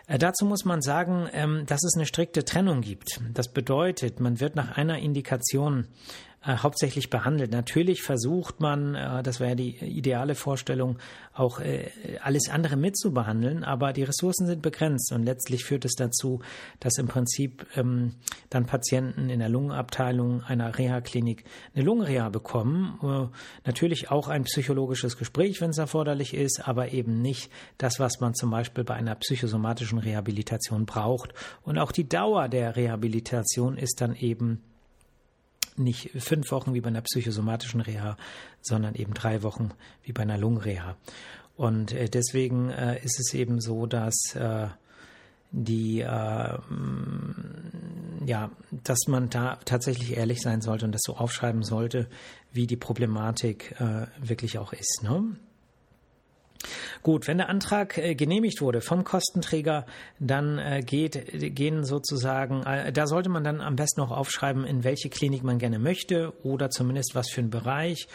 Dazu 0.07 0.45
muss 0.45 0.65
man 0.65 0.81
sagen, 0.81 1.29
ähm, 1.31 1.65
dass 1.67 1.83
es 1.83 1.95
eine 1.95 2.05
strikte 2.05 2.43
Trennung 2.43 2.81
gibt. 2.81 3.21
Das 3.33 3.47
bedeutet, 3.47 4.19
man 4.19 4.41
wird 4.41 4.55
nach 4.55 4.75
einer 4.75 4.99
Indikation 4.99 5.87
äh, 6.43 6.57
hauptsächlich 6.57 7.11
behandelt. 7.11 7.51
Natürlich 7.51 8.01
versucht 8.01 8.59
man, 8.59 8.95
äh, 8.95 9.21
das 9.21 9.39
wäre 9.39 9.55
die 9.55 9.77
ideale 9.77 10.33
Vorstellung, 10.33 10.97
auch 11.33 11.59
äh, 11.59 11.91
alles 12.21 12.49
andere 12.49 12.77
mitzubehandeln, 12.77 13.63
aber 13.63 13.93
die 13.93 14.01
Ressourcen 14.03 14.47
sind 14.47 14.63
begrenzt 14.63 15.11
und 15.11 15.23
letztlich 15.23 15.63
führt 15.63 15.85
es 15.85 15.93
dazu, 15.93 16.41
dass 16.79 16.97
im 16.97 17.07
Prinzip 17.07 17.67
ähm, 17.75 18.15
dann 18.49 18.65
Patienten 18.65 19.29
in 19.29 19.37
der 19.37 19.49
Lungenabteilung 19.49 20.41
einer 20.41 20.77
Reha-Klinik 20.77 21.43
eine 21.75 21.83
Lungenreha 21.83 22.29
bekommen. 22.29 22.97
Äh, 23.03 23.67
natürlich 23.67 24.09
auch 24.09 24.27
ein 24.27 24.45
psychologisches 24.45 25.17
Gespräch, 25.17 25.61
wenn 25.61 25.69
es 25.69 25.77
erforderlich 25.77 26.33
ist, 26.33 26.67
aber 26.67 26.91
eben 26.91 27.21
nicht 27.21 27.51
das, 27.77 27.99
was 27.99 28.19
man 28.19 28.33
zum 28.33 28.49
Beispiel 28.49 28.83
bei 28.83 28.95
einer 28.95 29.13
psychosomatischen 29.13 29.99
Rehabilitation 29.99 30.87
braucht. 30.87 31.33
Und 31.61 31.77
auch 31.77 31.91
die 31.91 32.09
Dauer 32.09 32.49
der 32.49 32.75
Rehabilitation 32.75 33.77
ist 33.77 34.01
dann 34.01 34.15
eben 34.15 34.63
nicht 35.77 36.11
fünf 36.21 36.51
Wochen 36.51 36.73
wie 36.73 36.81
bei 36.81 36.89
einer 36.89 37.01
psychosomatischen 37.01 37.81
Reha, 37.81 38.17
sondern 38.61 38.95
eben 38.95 39.13
drei 39.13 39.43
Wochen 39.43 39.69
wie 40.03 40.11
bei 40.11 40.23
einer 40.23 40.37
Lungenreha. 40.37 40.97
Und 41.55 41.93
äh, 41.93 42.09
deswegen 42.09 42.69
äh, 42.69 43.01
ist 43.03 43.19
es 43.19 43.33
eben 43.33 43.61
so, 43.61 43.85
dass 43.85 44.35
äh, 44.35 44.67
die 45.53 45.97
ja, 45.97 46.61
dass 48.71 48.99
man 49.07 49.29
da 49.29 49.57
tatsächlich 49.65 50.15
ehrlich 50.15 50.41
sein 50.41 50.61
sollte 50.61 50.85
und 50.85 50.93
das 50.93 51.01
so 51.03 51.17
aufschreiben 51.17 51.63
sollte, 51.63 52.07
wie 52.53 52.67
die 52.67 52.77
Problematik 52.77 53.75
wirklich 54.17 54.59
auch 54.59 54.71
ist. 54.71 55.01
Ne? 55.03 55.35
Gut, 57.03 57.27
wenn 57.27 57.37
der 57.37 57.49
Antrag 57.49 57.97
äh, 57.97 58.15
genehmigt 58.15 58.61
wurde 58.61 58.81
vom 58.81 59.03
Kostenträger, 59.03 59.85
dann 60.19 60.57
äh, 60.57 60.81
geht, 60.85 61.55
gehen 61.55 61.83
sozusagen, 61.83 62.63
äh, 62.63 62.91
da 62.91 63.07
sollte 63.07 63.29
man 63.29 63.43
dann 63.43 63.61
am 63.61 63.75
besten 63.75 64.01
auch 64.01 64.11
aufschreiben, 64.11 64.65
in 64.65 64.83
welche 64.83 65.09
Klinik 65.09 65.43
man 65.43 65.59
gerne 65.59 65.79
möchte 65.79 66.33
oder 66.43 66.69
zumindest 66.69 67.15
was 67.15 67.29
für 67.29 67.41
einen 67.41 67.49
Bereich. 67.49 68.07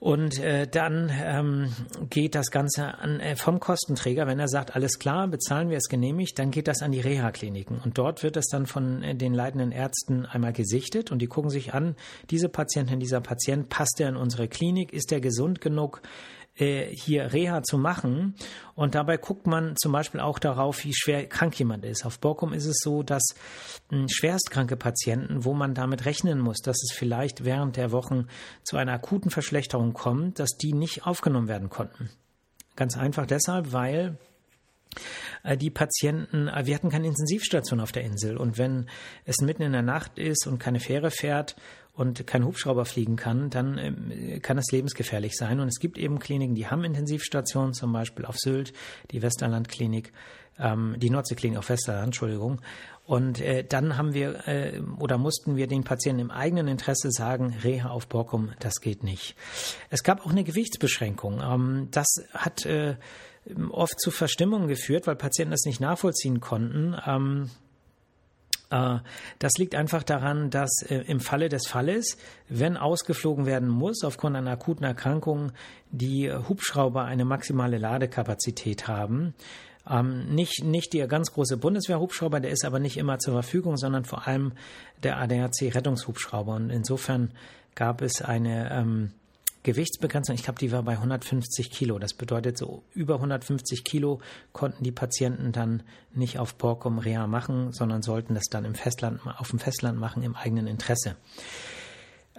Und 0.00 0.38
äh, 0.38 0.68
dann 0.68 1.10
ähm, 1.12 1.72
geht 2.08 2.36
das 2.36 2.52
Ganze 2.52 2.98
an, 2.98 3.18
äh, 3.18 3.34
vom 3.34 3.58
Kostenträger, 3.58 4.28
wenn 4.28 4.38
er 4.38 4.46
sagt, 4.46 4.76
alles 4.76 5.00
klar, 5.00 5.26
bezahlen 5.26 5.70
wir 5.70 5.76
es 5.76 5.88
genehmigt, 5.88 6.38
dann 6.38 6.52
geht 6.52 6.68
das 6.68 6.82
an 6.82 6.92
die 6.92 7.00
Reha-Kliniken. 7.00 7.80
Und 7.84 7.98
dort 7.98 8.22
wird 8.22 8.36
es 8.36 8.46
dann 8.46 8.66
von 8.66 9.02
äh, 9.02 9.16
den 9.16 9.34
leitenden 9.34 9.72
Ärzten 9.72 10.24
einmal 10.24 10.52
gesichtet 10.52 11.10
und 11.10 11.20
die 11.20 11.26
gucken 11.26 11.50
sich 11.50 11.74
an, 11.74 11.96
diese 12.30 12.48
Patientin, 12.48 13.00
dieser 13.00 13.20
Patient, 13.20 13.68
passt 13.68 14.00
er 14.00 14.08
in 14.08 14.16
unsere 14.16 14.46
Klinik, 14.46 14.92
ist 14.92 15.10
er 15.10 15.20
gesund 15.20 15.60
genug, 15.60 16.00
äh, 16.58 16.86
hier 16.94 17.32
Reha 17.32 17.62
zu 17.62 17.78
machen. 17.78 18.34
Und 18.74 18.94
dabei 18.94 19.16
guckt 19.16 19.46
man 19.46 19.76
zum 19.76 19.92
Beispiel 19.92 20.20
auch 20.20 20.38
darauf, 20.38 20.84
wie 20.84 20.94
schwer 20.94 21.26
krank 21.26 21.58
jemand 21.58 21.84
ist. 21.84 22.04
Auf 22.04 22.18
Borkum 22.18 22.52
ist 22.52 22.66
es 22.66 22.78
so, 22.82 23.02
dass 23.02 23.22
hm, 23.90 24.06
schwerstkranke 24.08 24.76
Patienten, 24.76 25.44
wo 25.44 25.54
man 25.54 25.74
damit 25.74 26.04
rechnen 26.04 26.38
muss, 26.38 26.58
dass 26.58 26.76
es 26.82 26.94
vielleicht 26.94 27.44
während 27.44 27.76
der 27.76 27.92
Wochen 27.92 28.26
zu 28.64 28.76
einer 28.76 28.92
akuten 28.92 29.30
Verschlechterung 29.30 29.92
kommt, 29.92 30.38
dass 30.38 30.50
die 30.50 30.72
nicht 30.72 31.06
aufgenommen 31.06 31.48
werden 31.48 31.70
konnten. 31.70 32.10
Ganz 32.76 32.96
einfach 32.96 33.26
deshalb, 33.26 33.72
weil 33.72 34.18
die 35.56 35.70
Patienten, 35.70 36.48
äh, 36.48 36.66
wir 36.66 36.74
hatten 36.74 36.90
keine 36.90 37.06
Intensivstation 37.06 37.80
auf 37.80 37.92
der 37.92 38.04
Insel 38.04 38.36
und 38.36 38.58
wenn 38.58 38.86
es 39.24 39.38
mitten 39.40 39.62
in 39.62 39.72
der 39.72 39.82
Nacht 39.82 40.18
ist 40.18 40.46
und 40.46 40.58
keine 40.58 40.80
Fähre 40.80 41.10
fährt 41.10 41.56
und 41.98 42.28
kein 42.28 42.44
Hubschrauber 42.44 42.84
fliegen 42.84 43.16
kann, 43.16 43.50
dann 43.50 43.76
ähm, 43.76 44.40
kann 44.40 44.56
es 44.56 44.70
lebensgefährlich 44.70 45.36
sein. 45.36 45.58
Und 45.58 45.66
es 45.66 45.80
gibt 45.80 45.98
eben 45.98 46.20
Kliniken, 46.20 46.54
die 46.54 46.68
haben 46.68 46.84
Intensivstationen, 46.84 47.74
zum 47.74 47.92
Beispiel 47.92 48.24
auf 48.24 48.36
Sylt, 48.38 48.72
die 49.10 49.20
Westerland-Klinik, 49.20 50.12
ähm, 50.60 50.94
die 50.98 51.10
Nordseeklinik 51.10 51.58
auf 51.58 51.68
Westerland, 51.68 52.06
Entschuldigung. 52.06 52.60
Und 53.04 53.40
äh, 53.40 53.64
dann 53.64 53.96
haben 53.96 54.14
wir 54.14 54.46
äh, 54.46 54.80
oder 55.00 55.18
mussten 55.18 55.56
wir 55.56 55.66
den 55.66 55.82
Patienten 55.82 56.20
im 56.20 56.30
eigenen 56.30 56.68
Interesse 56.68 57.10
sagen, 57.10 57.56
Reha 57.64 57.88
auf 57.88 58.06
Borkum, 58.06 58.52
das 58.60 58.80
geht 58.80 59.02
nicht. 59.02 59.34
Es 59.90 60.04
gab 60.04 60.24
auch 60.24 60.30
eine 60.30 60.44
Gewichtsbeschränkung. 60.44 61.40
Ähm, 61.42 61.88
das 61.90 62.06
hat 62.32 62.64
äh, 62.64 62.94
oft 63.70 64.00
zu 64.00 64.10
Verstimmungen 64.10 64.68
geführt, 64.68 65.06
weil 65.06 65.16
Patienten 65.16 65.52
das 65.52 65.64
nicht 65.64 65.80
nachvollziehen 65.80 66.40
konnten. 66.40 66.96
Ähm, 67.06 67.50
äh, 68.70 68.98
das 69.38 69.52
liegt 69.58 69.74
einfach 69.74 70.02
daran, 70.02 70.50
dass 70.50 70.82
äh, 70.82 70.98
im 71.06 71.20
Falle 71.20 71.48
des 71.48 71.66
Falles, 71.66 72.16
wenn 72.48 72.76
ausgeflogen 72.76 73.46
werden 73.46 73.68
muss 73.68 74.04
aufgrund 74.04 74.36
einer 74.36 74.50
akuten 74.50 74.84
Erkrankung, 74.84 75.52
die 75.90 76.30
Hubschrauber 76.30 77.04
eine 77.04 77.24
maximale 77.24 77.78
Ladekapazität 77.78 78.88
haben. 78.88 79.34
Ähm, 79.88 80.34
nicht, 80.34 80.64
nicht 80.64 80.92
der 80.92 81.06
ganz 81.06 81.32
große 81.32 81.56
Bundeswehrhubschrauber, 81.56 82.40
der 82.40 82.50
ist 82.50 82.64
aber 82.64 82.78
nicht 82.78 82.98
immer 82.98 83.18
zur 83.18 83.34
Verfügung, 83.34 83.76
sondern 83.76 84.04
vor 84.04 84.26
allem 84.26 84.52
der 85.02 85.18
ADAC-Rettungshubschrauber. 85.18 86.54
Und 86.54 86.70
insofern 86.70 87.32
gab 87.74 88.02
es 88.02 88.20
eine 88.20 88.70
ähm, 88.70 89.12
Gewichtsbegrenzung, 89.62 90.34
ich 90.34 90.44
glaube, 90.44 90.58
die 90.58 90.72
war 90.72 90.82
bei 90.82 90.92
150 90.92 91.70
Kilo. 91.70 91.98
Das 91.98 92.14
bedeutet, 92.14 92.56
so 92.56 92.84
über 92.92 93.14
150 93.14 93.84
Kilo 93.84 94.20
konnten 94.52 94.84
die 94.84 94.92
Patienten 94.92 95.52
dann 95.52 95.82
nicht 96.14 96.38
auf 96.38 96.54
Borkum 96.54 96.98
Rea 96.98 97.26
machen, 97.26 97.72
sondern 97.72 98.02
sollten 98.02 98.34
das 98.34 98.44
dann 98.50 98.64
im 98.64 98.74
Festland, 98.74 99.20
auf 99.26 99.50
dem 99.50 99.58
Festland 99.58 99.98
machen 99.98 100.22
im 100.22 100.36
eigenen 100.36 100.66
Interesse. 100.66 101.16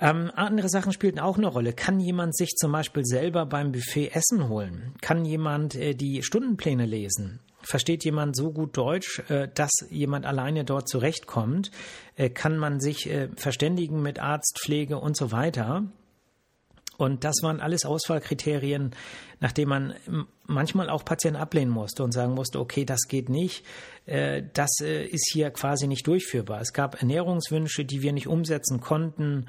Ähm, 0.02 0.32
andere 0.34 0.70
Sachen 0.70 0.94
spielten 0.94 1.20
auch 1.20 1.38
eine 1.38 1.48
Rolle. 1.48 1.74
Kann 1.74 2.00
jemand 2.00 2.36
sich 2.36 2.56
zum 2.56 2.72
Beispiel 2.72 3.04
selber 3.04 3.46
beim 3.46 3.74
Buffet 3.74 4.12
Essen 4.14 4.48
holen? 4.48 4.94
Kann 5.02 5.26
jemand 5.26 5.76
äh, 5.76 5.94
die 5.94 6.24
Stundenpläne 6.24 6.86
lesen? 6.86 7.42
Versteht 7.62 8.06
jemand 8.06 8.38
so 8.38 8.54
gut 8.54 8.78
Deutsch, 8.78 9.22
äh, 9.30 9.50
dass 9.54 9.72
jemand 9.90 10.26
alleine 10.26 10.64
dort 10.64 10.88
zurechtkommt? 10.88 11.72
Äh, 12.16 12.30
kann 12.30 12.58
man 12.58 12.80
sich 12.80 13.10
äh, 13.10 13.28
verständigen 13.36 14.02
mit 14.02 14.20
Arzt, 14.20 14.60
Pflege 14.64 14.98
und 14.98 15.18
so 15.18 15.34
weiter? 15.34 15.84
Und 17.00 17.24
das 17.24 17.36
waren 17.44 17.62
alles 17.62 17.86
Auswahlkriterien, 17.86 18.92
nachdem 19.40 19.70
man 19.70 19.96
manchmal 20.46 20.90
auch 20.90 21.06
Patienten 21.06 21.40
ablehnen 21.40 21.72
musste 21.72 22.04
und 22.04 22.12
sagen 22.12 22.34
musste, 22.34 22.60
okay, 22.60 22.84
das 22.84 23.08
geht 23.08 23.30
nicht, 23.30 23.66
äh, 24.06 24.44
das 24.54 24.82
äh, 24.82 25.06
ist 25.06 25.32
hier 25.32 25.50
quasi 25.52 25.88
nicht 25.88 26.06
durchführbar. 26.06 26.60
Es 26.60 26.74
gab 26.74 27.00
Ernährungswünsche, 27.00 27.86
die 27.86 28.02
wir 28.02 28.12
nicht 28.12 28.28
umsetzen 28.28 28.82
konnten 28.82 29.46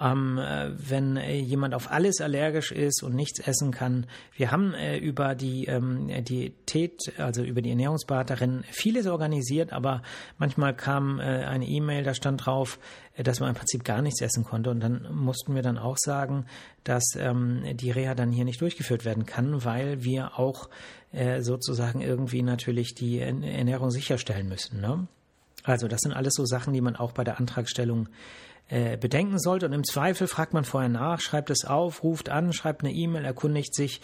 ähm, 0.00 0.38
äh, 0.38 0.70
wenn 0.76 1.16
äh, 1.16 1.36
jemand 1.36 1.74
auf 1.74 1.90
alles 1.90 2.20
allergisch 2.20 2.72
ist 2.72 3.02
und 3.02 3.14
nichts 3.14 3.38
essen 3.40 3.70
kann. 3.70 4.06
Wir 4.34 4.50
haben 4.50 4.72
äh, 4.74 4.96
über 4.98 5.34
die 5.34 5.66
ähm, 5.66 6.08
Diätät, 6.24 7.12
also 7.18 7.42
über 7.42 7.60
die 7.60 7.70
Ernährungsberaterin, 7.70 8.64
vieles 8.70 9.06
organisiert, 9.06 9.72
aber 9.72 10.02
manchmal 10.38 10.74
kam 10.74 11.20
äh, 11.20 11.22
eine 11.22 11.66
E-Mail, 11.66 12.02
da 12.02 12.14
stand 12.14 12.46
drauf, 12.46 12.78
äh, 13.14 13.22
dass 13.22 13.40
man 13.40 13.50
im 13.50 13.54
Prinzip 13.54 13.84
gar 13.84 14.00
nichts 14.00 14.22
essen 14.22 14.44
konnte. 14.44 14.70
Und 14.70 14.80
dann 14.80 15.06
mussten 15.14 15.54
wir 15.54 15.62
dann 15.62 15.78
auch 15.78 15.96
sagen, 15.98 16.46
dass 16.84 17.04
ähm, 17.16 17.62
die 17.74 17.90
Reha 17.90 18.14
dann 18.14 18.32
hier 18.32 18.44
nicht 18.44 18.60
durchgeführt 18.60 19.04
werden 19.04 19.26
kann, 19.26 19.64
weil 19.64 20.02
wir 20.02 20.38
auch 20.38 20.70
äh, 21.12 21.42
sozusagen 21.42 22.00
irgendwie 22.00 22.42
natürlich 22.42 22.94
die 22.94 23.18
Ernährung 23.18 23.90
sicherstellen 23.90 24.48
müssen. 24.48 24.80
Ne? 24.80 25.06
Also 25.64 25.88
das 25.88 26.00
sind 26.00 26.12
alles 26.12 26.34
so 26.34 26.46
Sachen, 26.46 26.72
die 26.72 26.80
man 26.80 26.96
auch 26.96 27.12
bei 27.12 27.24
der 27.24 27.38
Antragstellung 27.38 28.08
äh, 28.70 28.96
bedenken 28.96 29.38
sollte. 29.38 29.66
Und 29.66 29.72
im 29.72 29.84
Zweifel 29.84 30.26
fragt 30.26 30.54
man 30.54 30.64
vorher 30.64 30.88
nach, 30.88 31.20
schreibt 31.20 31.50
es 31.50 31.64
auf, 31.64 32.02
ruft 32.02 32.28
an, 32.28 32.52
schreibt 32.52 32.82
eine 32.82 32.92
E-Mail, 32.92 33.24
erkundigt 33.24 33.74
sich, 33.74 34.00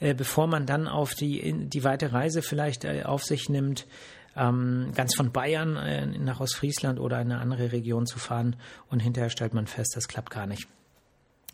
äh, 0.00 0.14
bevor 0.14 0.46
man 0.46 0.66
dann 0.66 0.88
auf 0.88 1.14
die, 1.14 1.68
die 1.68 1.84
weite 1.84 2.12
Reise 2.12 2.42
vielleicht 2.42 2.84
äh, 2.84 3.02
auf 3.04 3.24
sich 3.24 3.48
nimmt, 3.48 3.86
ähm, 4.36 4.92
ganz 4.94 5.14
von 5.14 5.32
Bayern 5.32 5.76
äh, 5.76 6.06
nach 6.06 6.40
Ostfriesland 6.40 7.00
oder 7.00 7.20
in 7.20 7.30
eine 7.30 7.40
andere 7.40 7.72
Region 7.72 8.06
zu 8.06 8.18
fahren 8.18 8.56
und 8.90 9.00
hinterher 9.00 9.30
stellt 9.30 9.54
man 9.54 9.66
fest, 9.66 9.92
das 9.96 10.08
klappt 10.08 10.30
gar 10.30 10.46
nicht. 10.46 10.68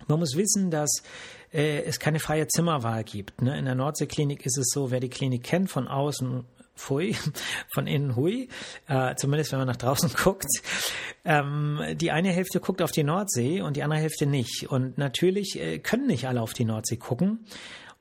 Man 0.09 0.19
muss 0.19 0.37
wissen, 0.37 0.71
dass 0.71 1.03
äh, 1.53 1.83
es 1.83 2.01
keine 2.01 2.19
freie 2.19 2.49
Zimmerwahl 2.49 3.05
gibt. 3.05 3.41
Ne? 3.43 3.57
In 3.57 3.65
der 3.67 3.75
Nordseeklinik 3.75 4.45
ist 4.45 4.59
es 4.59 4.71
so, 4.73 4.91
wer 4.91 5.01
die 5.01 5.11
Klinik 5.11 5.45
kennt, 5.45 5.71
von 5.71 5.87
außen 5.87 6.45
Pfui, 6.83 7.17
von 7.75 7.87
innen 7.87 8.17
Hui, 8.17 8.49
äh, 8.89 9.15
zumindest 9.15 9.53
wenn 9.53 9.61
man 9.61 9.69
nach 9.69 9.77
draußen 9.77 10.11
guckt. 10.17 10.49
Ähm, 11.25 11.81
die 11.95 12.11
eine 12.11 12.31
Hälfte 12.31 12.61
guckt 12.61 12.83
auf 12.83 12.91
die 12.91 13.05
Nordsee 13.05 13.63
und 13.63 13.77
die 13.77 13.83
andere 13.83 14.01
Hälfte 14.01 14.27
nicht. 14.27 14.67
Und 14.69 14.99
natürlich 14.99 15.61
äh, 15.61 15.79
können 15.79 16.07
nicht 16.07 16.27
alle 16.27 16.43
auf 16.43 16.53
die 16.53 16.65
Nordsee 16.65 16.97
gucken. 16.97 17.47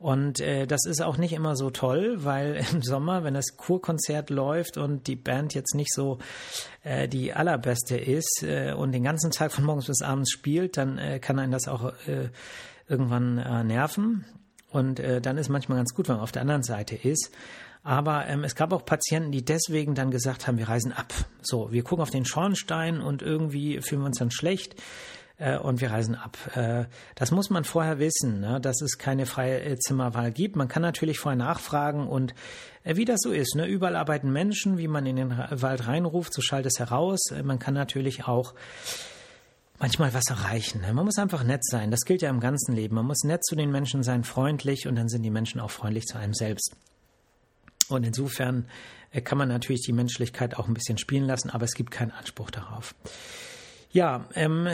Und 0.02 0.40
äh, 0.40 0.66
das 0.66 0.88
ist 0.88 1.04
auch 1.04 1.18
nicht 1.18 1.32
immer 1.32 1.56
so 1.56 1.70
toll, 1.70 2.24
weil 2.24 2.66
im 2.74 2.82
Sommer, 2.82 3.24
wenn 3.24 3.36
das 3.36 3.56
Kurkonzert 3.56 4.32
läuft 4.32 4.78
und 4.78 5.06
die 5.06 5.16
Band 5.16 5.54
jetzt 5.54 5.76
nicht 5.76 5.94
so 5.94 6.18
äh, 6.84 7.08
die 7.08 7.34
allerbeste 7.34 7.98
ist 7.98 8.42
äh, 8.42 8.74
und 8.74 8.94
den 8.94 9.04
ganzen 9.04 9.30
Tag 9.30 9.52
von 9.52 9.64
morgens 9.64 9.86
bis 9.86 10.02
abends 10.02 10.32
spielt, 10.32 10.78
dann 10.78 10.98
äh, 10.98 11.20
kann 11.20 11.38
einen 11.38 11.52
das 11.52 11.68
auch 11.68 11.94
äh, 12.08 12.30
irgendwann 12.88 13.38
äh, 13.38 13.64
nerven. 13.64 14.26
Und 14.72 15.00
äh, 15.00 15.22
dann 15.22 15.38
ist 15.38 15.50
manchmal 15.50 15.78
ganz 15.78 15.94
gut, 15.94 16.08
wenn 16.08 16.16
man 16.16 16.24
auf 16.24 16.32
der 16.32 16.42
anderen 16.42 16.64
Seite 16.64 16.96
ist. 16.96 17.32
Aber 17.84 18.28
ähm, 18.28 18.44
es 18.44 18.56
gab 18.56 18.74
auch 18.74 18.86
Patienten, 18.86 19.32
die 19.32 19.44
deswegen 19.44 19.96
dann 19.96 20.12
gesagt 20.12 20.48
haben, 20.48 20.58
wir 20.58 20.70
reisen 20.70 20.94
ab. 20.94 21.14
So, 21.42 21.72
wir 21.72 21.84
gucken 21.84 22.04
auf 22.04 22.12
den 22.12 22.26
Schornstein 22.26 23.02
und 23.02 23.22
irgendwie 23.22 23.82
fühlen 23.82 24.02
wir 24.02 24.08
uns 24.08 24.20
dann 24.20 24.30
schlecht 24.30 24.76
äh, 25.38 25.58
und 25.58 25.82
wir 25.82 25.90
reisen 25.92 26.16
ab. 26.16 26.38
Äh, 26.56 26.86
das 27.16 27.32
muss 27.32 27.50
man 27.50 27.64
vorher 27.64 27.98
wissen, 27.98 28.40
ne, 28.40 28.62
dass 28.62 28.82
es 28.82 29.00
keine 29.00 29.26
freie 29.26 29.62
äh, 29.62 29.78
Zimmerwahl 29.78 30.32
gibt. 30.32 30.56
Man 30.56 30.68
kann 30.68 30.84
natürlich 30.84 31.18
vorher 31.18 31.38
nachfragen 31.38 32.08
und 32.08 32.36
äh, 32.84 32.96
wie 32.96 33.06
das 33.06 33.20
so 33.22 33.32
ist. 33.32 33.56
Ne, 33.56 33.66
überall 33.66 33.96
arbeiten 33.96 34.32
Menschen, 34.32 34.78
wie 34.78 34.88
man 34.88 35.08
in 35.08 35.16
den 35.16 35.32
Wald 35.32 35.88
reinruft, 35.88 36.34
so 36.34 36.42
schallt 36.42 36.68
es 36.68 36.78
heraus. 36.78 37.32
Äh, 37.32 37.42
man 37.42 37.58
kann 37.58 37.74
natürlich 37.74 38.28
auch 38.28 38.54
manchmal 39.80 40.14
was 40.14 40.30
erreichen. 40.30 40.82
Ne? 40.82 40.94
Man 40.94 41.06
muss 41.06 41.18
einfach 41.18 41.44
nett 41.44 41.66
sein. 41.66 41.90
Das 41.90 42.02
gilt 42.02 42.22
ja 42.22 42.30
im 42.30 42.40
ganzen 42.40 42.76
Leben. 42.76 42.94
Man 42.94 43.08
muss 43.08 43.24
nett 43.24 43.44
zu 43.44 43.56
den 43.56 43.72
Menschen 43.72 44.04
sein, 44.04 44.24
freundlich 44.24 44.88
und 44.88 44.96
dann 44.96 45.10
sind 45.10 45.24
die 45.24 45.32
Menschen 45.32 45.60
auch 45.60 45.72
freundlich 45.72 46.06
zu 46.06 46.20
einem 46.20 46.36
selbst. 46.36 46.76
Und 47.92 48.06
insofern 48.06 48.66
äh, 49.12 49.22
kann 49.22 49.38
man 49.38 49.50
natürlich 49.50 49.82
die 49.82 49.94
Menschlichkeit 49.94 50.58
auch 50.58 50.68
ein 50.68 50.74
bisschen 50.74 50.98
spielen 50.98 51.26
lassen, 51.26 51.50
aber 51.50 51.66
es 51.66 51.74
gibt 51.74 51.92
keinen 51.92 52.12
Anspruch 52.12 52.52
darauf. 52.52 52.96
Ja, 53.92 54.26
ähm, 54.36 54.70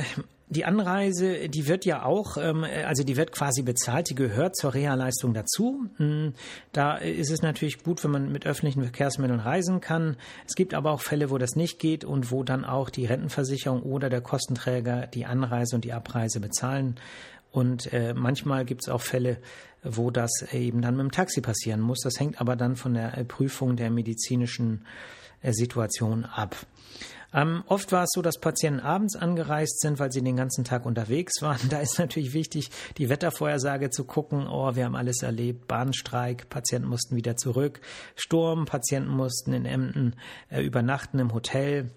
die 0.50 0.64
Anreise, 0.64 1.50
die 1.50 1.68
wird 1.68 1.84
ja 1.86 2.06
auch, 2.06 2.38
ähm, 2.38 2.64
also 2.64 3.04
die 3.04 3.18
wird 3.18 3.32
quasi 3.32 3.64
bezahlt, 3.64 4.10
die 4.10 4.16
gehört 4.16 4.56
zur 4.56 4.74
Reha-Leistung 4.74 5.34
dazu. 5.34 5.88
Hm, 5.98 6.34
da 6.72 6.96
ist 6.96 7.32
es 7.32 7.42
natürlich 7.42 7.84
gut, 7.84 8.04
wenn 8.04 8.12
man 8.12 8.32
mit 8.32 8.46
öffentlichen 8.46 8.82
Verkehrsmitteln 8.84 9.42
reisen 9.42 9.82
kann. 9.82 10.16
Es 10.48 10.56
gibt 10.56 10.74
aber 10.74 10.92
auch 10.92 11.02
Fälle, 11.02 11.30
wo 11.32 11.38
das 11.38 11.56
nicht 11.56 11.80
geht 11.80 12.06
und 12.06 12.32
wo 12.32 12.44
dann 12.44 12.64
auch 12.64 12.90
die 12.90 13.06
Rentenversicherung 13.06 13.82
oder 13.82 14.10
der 14.10 14.22
Kostenträger 14.22 15.08
die 15.08 15.26
Anreise 15.26 15.76
und 15.76 15.84
die 15.84 15.94
Abreise 15.94 16.40
bezahlen. 16.40 16.96
Und 17.52 17.92
äh, 17.92 18.14
manchmal 18.14 18.66
gibt 18.66 18.84
es 18.84 18.90
auch 18.90 19.02
Fälle, 19.02 19.38
wo 19.84 20.12
das 20.12 20.46
eben 20.52 20.82
dann 20.82 20.96
mit 20.96 21.04
dem 21.04 21.12
Taxi 21.12 21.42
passieren 21.42 21.82
muss. 21.82 22.00
Das 22.02 22.20
hängt 22.20 22.42
aber 22.42 22.56
dann 22.56 22.76
von 22.76 22.94
der 22.94 23.10
Prüfung 23.28 23.76
der 23.76 23.90
medizinischen 23.90 24.86
äh, 25.42 25.54
Situation 25.54 26.26
ab. 26.26 26.56
Ähm, 27.34 27.64
oft 27.68 27.92
war 27.92 28.04
es 28.04 28.12
so, 28.14 28.22
dass 28.22 28.40
Patienten 28.40 28.80
abends 28.80 29.16
angereist 29.16 29.82
sind, 29.82 30.00
weil 30.00 30.12
sie 30.12 30.22
den 30.22 30.38
ganzen 30.38 30.64
Tag 30.64 30.86
unterwegs 30.86 31.34
waren. 31.42 31.70
Da 31.70 31.80
ist 31.80 32.00
natürlich 32.00 32.34
wichtig, 32.34 32.72
die 32.98 33.10
Wettervorhersage 33.10 33.90
zu 33.90 34.06
gucken. 34.06 34.48
Oh, 34.48 34.76
wir 34.76 34.86
haben 34.86 34.96
alles 34.96 35.22
erlebt. 35.22 35.68
Bahnstreik, 35.68 36.50
Patienten 36.50 36.88
mussten 36.88 37.16
wieder 37.16 37.36
zurück. 37.36 37.82
Sturm, 38.16 38.66
Patienten 38.66 39.12
mussten 39.12 39.54
in 39.54 39.66
Emden 39.66 40.16
äh, 40.50 40.62
übernachten 40.62 41.20
im 41.20 41.34
Hotel. 41.34 41.92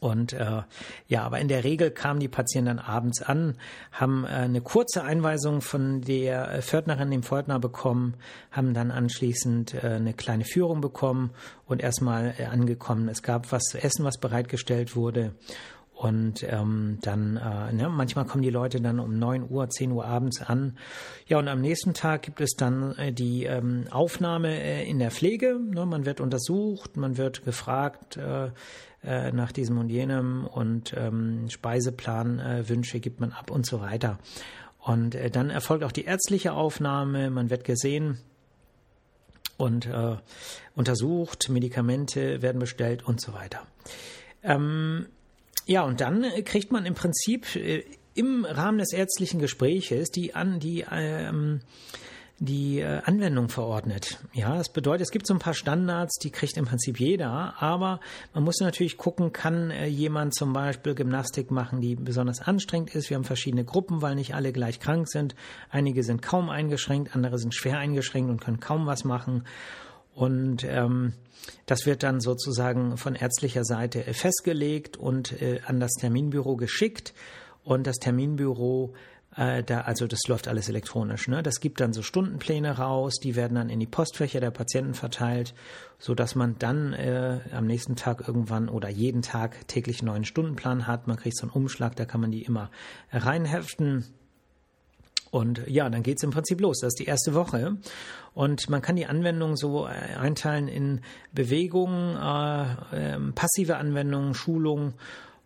Und 0.00 0.34
äh, 0.34 0.62
ja, 1.08 1.22
aber 1.22 1.38
in 1.38 1.48
der 1.48 1.64
Regel 1.64 1.90
kamen 1.90 2.20
die 2.20 2.28
Patienten 2.28 2.66
dann 2.66 2.78
abends 2.78 3.22
an, 3.22 3.54
haben 3.92 4.24
äh, 4.24 4.28
eine 4.28 4.60
kurze 4.60 5.02
Einweisung 5.02 5.62
von 5.62 6.02
der 6.02 6.60
Pförtnerin, 6.60 7.10
dem 7.10 7.22
Pförtner 7.22 7.58
bekommen, 7.58 8.14
haben 8.50 8.74
dann 8.74 8.90
anschließend 8.90 9.74
äh, 9.74 9.94
eine 9.94 10.12
kleine 10.12 10.44
Führung 10.44 10.82
bekommen 10.82 11.30
und 11.64 11.82
erstmal 11.82 12.34
äh, 12.38 12.44
angekommen. 12.44 13.08
Es 13.08 13.22
gab 13.22 13.52
was 13.52 13.62
zu 13.64 13.82
essen, 13.82 14.04
was 14.04 14.18
bereitgestellt 14.18 14.96
wurde. 14.96 15.32
Und 15.96 16.42
ähm, 16.42 16.98
dann, 17.00 17.38
äh, 17.38 17.72
ne, 17.72 17.88
manchmal 17.88 18.26
kommen 18.26 18.42
die 18.42 18.50
Leute 18.50 18.82
dann 18.82 19.00
um 19.00 19.18
neun 19.18 19.48
Uhr, 19.48 19.70
zehn 19.70 19.92
Uhr 19.92 20.04
abends 20.04 20.42
an. 20.42 20.76
Ja, 21.26 21.38
und 21.38 21.48
am 21.48 21.62
nächsten 21.62 21.94
Tag 21.94 22.20
gibt 22.20 22.42
es 22.42 22.54
dann 22.54 22.94
äh, 22.98 23.14
die 23.14 23.44
ähm, 23.44 23.86
Aufnahme 23.90 24.60
äh, 24.60 24.86
in 24.86 24.98
der 24.98 25.10
Pflege. 25.10 25.58
Ne, 25.58 25.86
man 25.86 26.04
wird 26.04 26.20
untersucht, 26.20 26.98
man 26.98 27.16
wird 27.16 27.46
gefragt, 27.46 28.18
äh, 28.18 28.50
äh, 29.06 29.32
nach 29.32 29.52
diesem 29.52 29.78
und 29.78 29.88
jenem 29.88 30.46
und 30.46 30.94
ähm, 30.96 31.48
Speiseplanwünsche 31.48 32.96
äh, 32.96 33.00
gibt 33.00 33.20
man 33.20 33.32
ab 33.32 33.50
und 33.50 33.64
so 33.64 33.80
weiter. 33.80 34.18
Und 34.78 35.14
äh, 35.14 35.30
dann 35.30 35.50
erfolgt 35.50 35.84
auch 35.84 35.92
die 35.92 36.04
ärztliche 36.04 36.52
Aufnahme, 36.52 37.30
man 37.30 37.50
wird 37.50 37.64
gesehen 37.64 38.18
und 39.56 39.86
äh, 39.86 40.16
untersucht, 40.74 41.48
Medikamente 41.48 42.42
werden 42.42 42.58
bestellt 42.58 43.06
und 43.06 43.20
so 43.20 43.32
weiter. 43.32 43.66
Ähm, 44.42 45.06
ja, 45.66 45.82
und 45.82 46.00
dann 46.00 46.24
kriegt 46.44 46.70
man 46.70 46.86
im 46.86 46.94
Prinzip 46.94 47.56
äh, 47.56 47.84
im 48.14 48.44
Rahmen 48.44 48.78
des 48.78 48.92
ärztlichen 48.92 49.40
Gespräches 49.40 50.10
die 50.10 50.34
an 50.34 50.58
die 50.60 50.84
ähm, 50.90 51.60
die 52.38 52.80
äh, 52.80 53.00
Anwendung 53.04 53.48
verordnet. 53.48 54.18
Ja, 54.34 54.56
das 54.56 54.68
bedeutet, 54.68 55.02
es 55.02 55.10
gibt 55.10 55.26
so 55.26 55.32
ein 55.32 55.40
paar 55.40 55.54
Standards, 55.54 56.18
die 56.18 56.30
kriegt 56.30 56.56
im 56.58 56.66
Prinzip 56.66 57.00
jeder, 57.00 57.54
aber 57.62 58.00
man 58.34 58.44
muss 58.44 58.60
natürlich 58.60 58.98
gucken, 58.98 59.32
kann 59.32 59.70
äh, 59.70 59.86
jemand 59.86 60.34
zum 60.34 60.52
Beispiel 60.52 60.94
Gymnastik 60.94 61.50
machen, 61.50 61.80
die 61.80 61.96
besonders 61.96 62.42
anstrengend 62.42 62.94
ist. 62.94 63.08
Wir 63.08 63.16
haben 63.16 63.24
verschiedene 63.24 63.64
Gruppen, 63.64 64.02
weil 64.02 64.16
nicht 64.16 64.34
alle 64.34 64.52
gleich 64.52 64.80
krank 64.80 65.08
sind. 65.08 65.34
Einige 65.70 66.02
sind 66.02 66.20
kaum 66.20 66.50
eingeschränkt, 66.50 67.16
andere 67.16 67.38
sind 67.38 67.54
schwer 67.54 67.78
eingeschränkt 67.78 68.30
und 68.30 68.40
können 68.40 68.60
kaum 68.60 68.86
was 68.86 69.04
machen. 69.04 69.44
Und 70.14 70.64
ähm, 70.64 71.14
das 71.64 71.86
wird 71.86 72.02
dann 72.02 72.20
sozusagen 72.20 72.98
von 72.98 73.14
ärztlicher 73.14 73.64
Seite 73.64 74.02
festgelegt 74.14 74.96
und 74.96 75.40
äh, 75.40 75.60
an 75.66 75.80
das 75.80 75.92
Terminbüro 75.92 76.56
geschickt. 76.56 77.14
Und 77.64 77.86
das 77.86 77.96
Terminbüro 77.96 78.94
äh, 79.36 79.62
da, 79.62 79.82
also 79.82 80.06
das 80.06 80.20
läuft 80.28 80.48
alles 80.48 80.68
elektronisch. 80.68 81.28
Ne? 81.28 81.42
Das 81.42 81.60
gibt 81.60 81.80
dann 81.80 81.92
so 81.92 82.02
Stundenpläne 82.02 82.78
raus, 82.78 83.14
die 83.22 83.36
werden 83.36 83.54
dann 83.54 83.68
in 83.68 83.80
die 83.80 83.86
Postfächer 83.86 84.40
der 84.40 84.50
Patienten 84.50 84.94
verteilt, 84.94 85.54
so 85.98 86.14
dass 86.14 86.34
man 86.34 86.58
dann 86.58 86.92
äh, 86.94 87.40
am 87.52 87.66
nächsten 87.66 87.96
Tag 87.96 88.26
irgendwann 88.26 88.68
oder 88.68 88.88
jeden 88.88 89.22
Tag 89.22 89.68
täglich 89.68 90.00
einen 90.00 90.08
neuen 90.08 90.24
Stundenplan 90.24 90.86
hat. 90.86 91.06
Man 91.06 91.16
kriegt 91.16 91.36
so 91.36 91.42
einen 91.42 91.52
Umschlag, 91.52 91.96
da 91.96 92.04
kann 92.04 92.20
man 92.20 92.30
die 92.30 92.42
immer 92.42 92.70
reinheften. 93.12 94.04
Und 95.30 95.62
ja, 95.66 95.90
dann 95.90 96.02
geht's 96.02 96.22
im 96.22 96.30
Prinzip 96.30 96.60
los. 96.60 96.78
Das 96.80 96.94
ist 96.94 97.00
die 97.00 97.04
erste 97.04 97.34
Woche. 97.34 97.76
Und 98.32 98.70
man 98.70 98.80
kann 98.80 98.96
die 98.96 99.06
Anwendung 99.06 99.56
so 99.56 99.86
äh, 99.86 99.90
einteilen 100.18 100.68
in 100.68 101.00
Bewegungen, 101.32 102.16
äh, 102.16 103.14
äh, 103.14 103.32
passive 103.34 103.76
Anwendungen, 103.76 104.34
Schulungen 104.34 104.94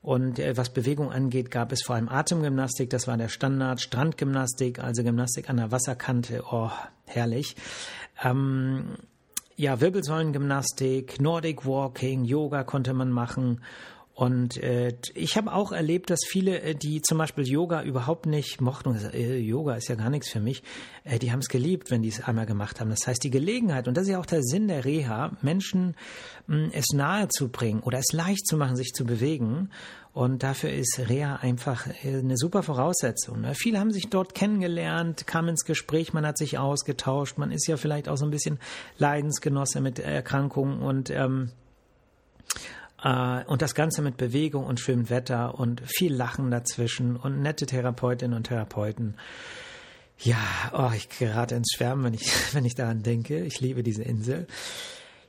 und 0.03 0.39
äh, 0.39 0.57
was 0.57 0.71
Bewegung 0.71 1.13
angeht, 1.13 1.51
gab 1.51 1.73
es 1.73 1.83
vor 1.83 1.97
allem 1.97 2.09
Atemgymnastik, 2.09 2.91
das 2.91 3.07
war 3.07 3.17
der 3.17 3.29
Standard, 3.29 3.81
Strandgymnastik, 3.81 4.79
also 4.79 5.03
Gymnastik 5.03 5.51
an 5.51 5.59
der 5.59 5.71
Wasserkante, 5.71 6.43
oh, 6.51 6.71
herrlich. 7.07 7.57
Ähm, 8.23 8.97
ja, 9.57 9.81
Wirbelsäulengymnastik, 9.81 11.21
Nordic 11.21 11.67
Walking, 11.67 12.25
Yoga 12.25 12.65
konnte 12.65 12.95
man 12.95 13.11
machen 13.11 13.61
und 14.21 14.63
äh, 14.63 14.93
ich 15.15 15.39
habe 15.39 15.51
auch 15.51 15.73
erlebt, 15.73 16.11
dass 16.11 16.21
viele, 16.29 16.61
äh, 16.61 16.75
die 16.75 17.01
zum 17.01 17.17
Beispiel 17.17 17.49
Yoga 17.49 17.83
überhaupt 17.83 18.27
nicht 18.27 18.61
mochten, 18.61 18.95
äh, 19.15 19.39
Yoga 19.39 19.77
ist 19.77 19.89
ja 19.89 19.95
gar 19.95 20.11
nichts 20.11 20.29
für 20.29 20.41
mich, 20.41 20.63
äh, 21.05 21.19
die 21.19 21.33
haben 21.33 21.39
es 21.39 21.49
geliebt, 21.49 21.91
wenn 21.91 22.03
die 22.03 22.11
es 22.11 22.23
einmal 22.23 22.45
gemacht 22.45 22.81
haben. 22.81 22.91
Das 22.91 23.07
heißt, 23.07 23.25
die 23.25 23.31
Gelegenheit, 23.31 23.89
und 23.89 23.97
das 23.97 24.03
ist 24.05 24.11
ja 24.11 24.21
auch 24.21 24.27
der 24.27 24.43
Sinn 24.43 24.69
der 24.69 24.85
Reha, 24.85 25.39
Menschen 25.41 25.97
mh, 26.49 26.69
es 26.73 26.93
nahe 26.93 27.29
zu 27.29 27.49
bringen 27.49 27.81
oder 27.81 27.99
es 27.99 28.13
leicht 28.13 28.47
zu 28.47 28.59
machen, 28.59 28.77
sich 28.77 28.93
zu 28.93 29.07
bewegen. 29.07 29.71
Und 30.13 30.43
dafür 30.43 30.71
ist 30.71 31.01
Reha 31.09 31.37
einfach 31.37 31.87
äh, 32.05 32.19
eine 32.19 32.37
super 32.37 32.63
Voraussetzung. 32.63 33.41
Ne? 33.41 33.55
Viele 33.55 33.81
haben 33.81 33.91
sich 33.91 34.11
dort 34.11 34.35
kennengelernt, 34.35 35.27
kamen 35.27 35.49
ins 35.49 35.65
Gespräch, 35.65 36.13
man 36.13 36.27
hat 36.27 36.37
sich 36.37 36.59
ausgetauscht, 36.59 37.39
man 37.39 37.51
ist 37.51 37.67
ja 37.67 37.79
vielleicht 37.79 38.07
auch 38.07 38.19
so 38.19 38.27
ein 38.27 38.31
bisschen 38.31 38.59
Leidensgenosse 38.99 39.81
mit 39.81 39.99
Erkrankungen 39.99 40.83
und 40.83 41.09
ähm, 41.09 41.53
äh, 42.90 42.90
und 43.03 43.63
das 43.63 43.75
Ganze 43.75 44.03
mit 44.03 44.17
Bewegung 44.17 44.65
und 44.65 44.81
schönem 44.81 45.09
Wetter 45.09 45.59
und 45.59 45.83
viel 45.87 46.15
Lachen 46.15 46.51
dazwischen 46.51 47.17
und 47.17 47.41
nette 47.41 47.67
Therapeutinnen 47.67 48.37
und 48.37 48.45
Therapeuten. 48.45 49.17
Ja, 50.19 50.37
oh, 50.73 50.91
ich 50.95 51.09
gerate 51.09 51.55
ins 51.55 51.73
Schwärmen, 51.75 52.05
wenn 52.05 52.15
ich, 52.15 52.31
wenn 52.55 52.65
ich 52.65 52.75
daran 52.75 53.03
denke. 53.03 53.41
Ich 53.41 53.61
liebe 53.61 53.83
diese 53.83 54.03
Insel. 54.03 54.47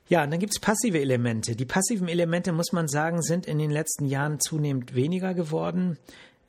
Ja, 0.10 0.24
und 0.24 0.32
dann 0.32 0.40
gibt's 0.40 0.60
passive 0.60 1.00
Elemente. 1.00 1.56
Die 1.56 1.66
passiven 1.66 2.10
Elemente, 2.10 2.52
muss 2.52 2.74
man 2.74 2.90
sagen, 2.90 3.22
sind 3.22 3.46
in 3.46 3.58
den 3.58 3.72
letzten 3.72 4.06
Jahren 4.06 4.42
zunehmend 4.42 4.94
weniger 4.94 5.34
geworden. 5.34 5.98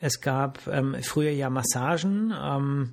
Es 0.01 0.21
gab 0.21 0.67
ähm, 0.67 0.97
früher 1.03 1.31
ja 1.31 1.49
Massagen. 1.49 2.35
Ähm, 2.37 2.93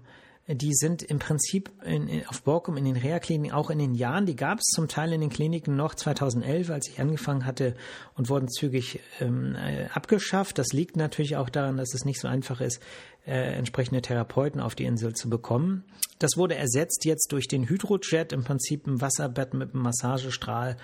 die 0.51 0.73
sind 0.73 1.03
im 1.03 1.19
Prinzip 1.19 1.71
in, 1.85 2.07
in, 2.07 2.27
auf 2.27 2.41
Borkum 2.41 2.75
in 2.75 2.85
den 2.85 2.95
Reha-Kliniken 2.95 3.55
auch 3.55 3.69
in 3.69 3.77
den 3.77 3.93
Jahren, 3.93 4.25
die 4.25 4.35
gab 4.35 4.59
es 4.59 4.65
zum 4.65 4.87
Teil 4.87 5.13
in 5.13 5.21
den 5.21 5.29
Kliniken 5.29 5.75
noch 5.75 5.93
2011, 5.93 6.71
als 6.71 6.89
ich 6.89 6.99
angefangen 6.99 7.45
hatte 7.45 7.75
und 8.15 8.29
wurden 8.29 8.49
zügig 8.49 8.99
ähm, 9.19 9.55
äh, 9.55 9.85
abgeschafft. 9.93 10.57
Das 10.57 10.73
liegt 10.73 10.97
natürlich 10.97 11.35
auch 11.37 11.49
daran, 11.49 11.77
dass 11.77 11.93
es 11.93 12.03
nicht 12.03 12.19
so 12.19 12.27
einfach 12.27 12.61
ist, 12.61 12.81
äh, 13.27 13.53
entsprechende 13.53 14.01
Therapeuten 14.01 14.59
auf 14.59 14.73
die 14.73 14.85
Insel 14.85 15.13
zu 15.13 15.29
bekommen. 15.29 15.83
Das 16.17 16.31
wurde 16.35 16.55
ersetzt 16.55 17.05
jetzt 17.05 17.31
durch 17.31 17.47
den 17.47 17.69
Hydrojet, 17.69 18.33
im 18.33 18.43
Prinzip 18.43 18.87
ein 18.87 19.01
Wasserbett 19.01 19.53
mit 19.53 19.75
einem 19.75 19.83
Massagestrahl. 19.83 20.77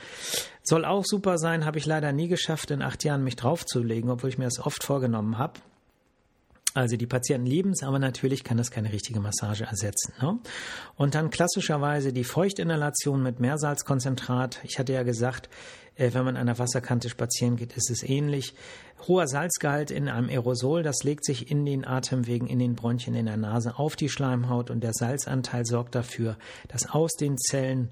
Soll 0.62 0.86
auch 0.86 1.04
super 1.06 1.40
sein, 1.40 1.66
habe 1.66 1.80
ich 1.80 1.88
leider 1.88 2.12
nie 2.12 2.28
geschafft, 2.28 2.70
in 2.70 2.84
acht 2.84 3.04
Jahren 3.04 3.24
mich 3.24 3.36
draufzulegen, 3.36 4.12
obwohl 4.12 4.30
ich 4.30 4.38
mir 4.38 4.46
das 4.46 4.60
oft 4.60 4.84
vorgenommen 4.84 5.40
habe. 5.40 5.60
Also 6.76 6.98
die 6.98 7.08
Patienten 7.08 7.48
lieben 7.48 7.72
es, 7.72 7.84
aber 7.84 8.00
natürlich 8.00 8.44
kann 8.44 8.58
das 8.58 8.70
keine 8.70 8.92
richtige 8.92 9.22
Massage 9.22 9.64
ersetzen. 9.64 10.14
Ne? 10.22 10.38
Und 10.98 11.16
dann 11.16 11.30
klassischerweise 11.30 12.12
die 12.12 12.26
Feuchtinhalation 12.26 13.24
mit 13.24 13.40
Meersalzkonzentrat. 13.40 14.60
Ich 14.64 14.78
hatte 14.78 14.92
ja 14.92 15.04
gesagt, 15.04 15.50
äh, 15.96 16.14
wenn 16.14 16.26
man 16.26 16.36
an 16.36 16.48
der 16.48 16.60
Wasserkante 16.60 17.08
spazieren 17.08 17.56
geht, 17.56 17.78
ist 17.78 17.90
es 17.90 18.04
ähnlich. 18.04 18.54
Hoher 19.08 19.26
Salzgehalt 19.26 19.90
in 19.90 20.10
einem 20.10 20.28
Aerosol, 20.28 20.84
das 20.84 21.04
legt 21.04 21.24
sich 21.24 21.50
in 21.50 21.66
den 21.66 21.88
Atemwegen, 21.88 22.48
in 22.48 22.60
den 22.60 22.76
Bronchien, 22.76 23.16
in 23.16 23.28
der 23.28 23.38
Nase 23.38 23.80
auf 23.80 23.96
die 23.96 24.10
Schleimhaut 24.10 24.70
und 24.70 24.82
der 24.82 24.94
Salzanteil 24.94 25.66
sorgt 25.66 25.96
dafür, 25.96 26.38
dass 26.68 26.90
aus 26.90 27.14
den 27.14 27.38
Zellen 27.38 27.90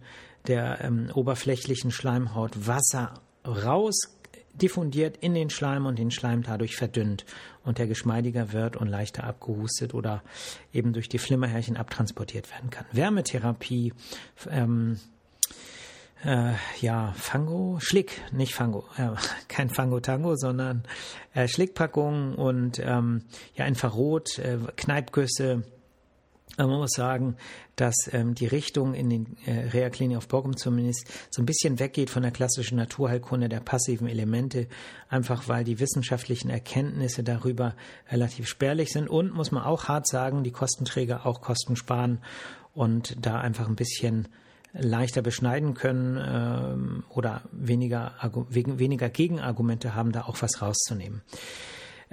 der 0.48 0.82
ähm, 0.82 1.10
oberflächlichen 1.13 1.91
Schleimhaut 1.91 2.67
Wasser 2.67 3.13
raus 3.48 4.10
diffundiert 4.53 5.17
in 5.17 5.33
den 5.33 5.49
Schleim 5.49 5.85
und 5.85 5.97
den 5.97 6.11
Schleim 6.11 6.43
dadurch 6.43 6.75
verdünnt 6.75 7.25
und 7.63 7.77
der 7.77 7.87
geschmeidiger 7.87 8.53
wird 8.53 8.77
und 8.77 8.87
leichter 8.87 9.23
abgehustet 9.23 9.93
oder 9.93 10.21
eben 10.73 10.93
durch 10.93 11.09
die 11.09 11.17
Flimmerhärchen 11.17 11.77
abtransportiert 11.77 12.51
werden 12.51 12.69
kann. 12.69 12.85
Wärmetherapie, 12.91 13.93
ähm, 14.49 14.99
äh, 16.23 16.53
ja, 16.79 17.13
Fango, 17.17 17.79
Schlick, 17.81 18.21
nicht 18.31 18.53
Fango, 18.53 18.85
äh, 18.97 19.09
kein 19.47 19.69
Fango-Tango, 19.69 20.35
sondern 20.35 20.83
äh, 21.33 21.47
Schlickpackungen 21.47 22.35
und 22.35 22.79
ähm, 22.79 23.23
ja, 23.55 23.65
Infrarot, 23.65 24.39
äh, 24.39 24.59
Kneipgüsse. 26.55 26.67
Man 26.69 26.79
muss 26.79 26.91
sagen, 26.91 27.35
dass 27.75 27.95
ähm, 28.11 28.35
die 28.35 28.47
Richtung 28.47 28.93
in 28.93 29.09
den 29.09 29.37
äh, 29.45 29.69
Reha-Klinik 29.69 30.17
auf 30.17 30.27
Borkum 30.27 30.55
zumindest 30.55 31.07
so 31.29 31.41
ein 31.41 31.45
bisschen 31.45 31.79
weggeht 31.79 32.09
von 32.09 32.23
der 32.23 32.31
klassischen 32.31 32.77
Naturheilkunde 32.77 33.49
der 33.49 33.59
passiven 33.59 34.07
Elemente, 34.07 34.67
einfach 35.09 35.47
weil 35.47 35.63
die 35.63 35.79
wissenschaftlichen 35.79 36.49
Erkenntnisse 36.49 37.23
darüber 37.23 37.75
relativ 38.09 38.47
spärlich 38.47 38.91
sind 38.91 39.09
und, 39.09 39.33
muss 39.33 39.51
man 39.51 39.63
auch 39.63 39.87
hart 39.87 40.07
sagen, 40.07 40.43
die 40.43 40.51
Kostenträger 40.51 41.25
auch 41.25 41.41
Kosten 41.41 41.75
sparen 41.75 42.19
und 42.73 43.15
da 43.25 43.39
einfach 43.39 43.67
ein 43.67 43.75
bisschen 43.75 44.27
leichter 44.73 45.21
beschneiden 45.21 45.75
können 45.75 46.19
ähm, 46.23 47.03
oder 47.09 47.43
weniger, 47.51 48.13
weniger 48.49 49.09
Gegenargumente 49.09 49.93
haben, 49.93 50.11
da 50.11 50.23
auch 50.23 50.41
was 50.41 50.61
rauszunehmen. 50.61 51.21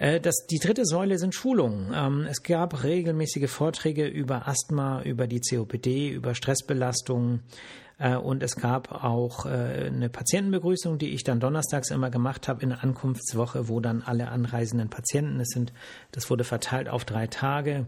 Äh, 0.01 0.19
das, 0.19 0.47
die 0.51 0.59
dritte 0.59 0.87
Säule 0.87 1.19
sind 1.19 1.35
Schulungen. 1.35 1.93
Ähm, 1.95 2.27
es 2.29 2.43
gab 2.43 2.83
regelmäßige 2.83 3.51
Vorträge 3.51 4.07
über 4.07 4.49
Asthma, 4.49 5.03
über 5.03 5.27
die 5.27 5.41
COPD, 5.41 6.09
über 6.09 6.35
Stressbelastungen. 6.35 7.43
Äh, 7.99 8.17
und 8.17 8.43
es 8.43 8.57
gab 8.57 9.05
auch 9.05 9.45
äh, 9.45 9.87
eine 9.87 10.09
Patientenbegrüßung, 10.09 10.97
die 10.97 11.11
ich 11.11 11.23
dann 11.23 11.39
donnerstags 11.39 11.91
immer 11.91 12.09
gemacht 12.09 12.49
habe 12.49 12.63
in 12.63 12.71
der 12.71 12.83
Ankunftswoche, 12.83 13.69
wo 13.69 13.81
dann 13.81 14.01
alle 14.01 14.31
anreisenden 14.31 14.89
Patienten, 14.89 15.39
es 15.39 15.51
sind, 15.51 15.75
das 16.13 16.31
wurde 16.31 16.45
verteilt 16.45 16.89
auf 16.89 17.05
drei 17.05 17.27
Tage. 17.27 17.87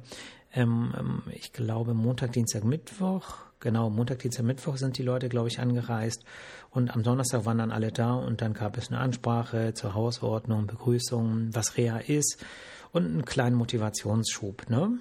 Ähm, 0.52 0.94
ähm, 0.98 1.22
ich 1.32 1.54
glaube 1.54 1.94
Montag, 1.94 2.32
Dienstag, 2.32 2.62
Mittwoch 2.62 3.36
Genau, 3.62 3.90
Montag, 3.90 4.18
Dienstag, 4.18 4.44
Mittwoch 4.44 4.76
sind 4.76 4.98
die 4.98 5.04
Leute, 5.04 5.28
glaube 5.28 5.46
ich, 5.46 5.60
angereist. 5.60 6.24
Und 6.70 6.90
am 6.90 7.04
Donnerstag 7.04 7.44
waren 7.44 7.58
dann 7.58 7.70
alle 7.70 7.92
da 7.92 8.14
und 8.14 8.42
dann 8.42 8.54
gab 8.54 8.76
es 8.76 8.88
eine 8.88 8.98
Ansprache 8.98 9.72
zur 9.72 9.94
Hausordnung, 9.94 10.66
Begrüßung, 10.66 11.50
was 11.52 11.76
Reha 11.76 11.98
ist 11.98 12.44
und 12.90 13.06
einen 13.06 13.24
kleinen 13.24 13.54
Motivationsschub. 13.54 14.68
Ne? 14.68 14.98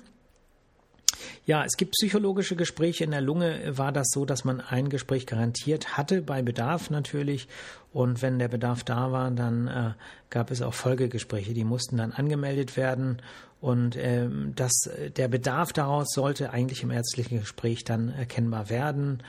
Ja, 1.46 1.64
es 1.66 1.78
gibt 1.78 1.92
psychologische 1.92 2.56
Gespräche. 2.56 3.04
In 3.04 3.12
der 3.12 3.22
Lunge 3.22 3.78
war 3.78 3.92
das 3.92 4.08
so, 4.12 4.26
dass 4.26 4.44
man 4.44 4.62
ein 4.62 4.90
Gespräch 4.90 5.26
garantiert 5.26 5.98
hatte, 5.98 6.22
bei 6.22 6.42
Bedarf 6.42 6.90
natürlich. 6.90 7.48
Und 7.94 8.22
wenn 8.22 8.40
der 8.40 8.48
Bedarf 8.48 8.84
da 8.84 9.12
war, 9.12 9.32
dann 9.32 9.68
äh, 9.68 9.92
gab 10.30 10.52
es 10.52 10.62
auch 10.62 10.74
Folgegespräche, 10.74 11.54
die 11.54 11.64
mussten 11.64 11.98
dann 11.98 12.12
angemeldet 12.14 12.78
werden. 12.78 13.22
Und 13.60 13.96
ähm, 13.98 14.54
das, 14.56 14.90
der 15.16 15.28
Bedarf 15.28 15.74
daraus 15.74 16.08
sollte 16.14 16.52
eigentlich 16.52 16.84
im 16.84 16.92
ärztlichen 16.92 17.40
Gespräch 17.40 17.84
dann 17.84 18.10
erkennbar 18.10 18.70
werden. 18.70 19.22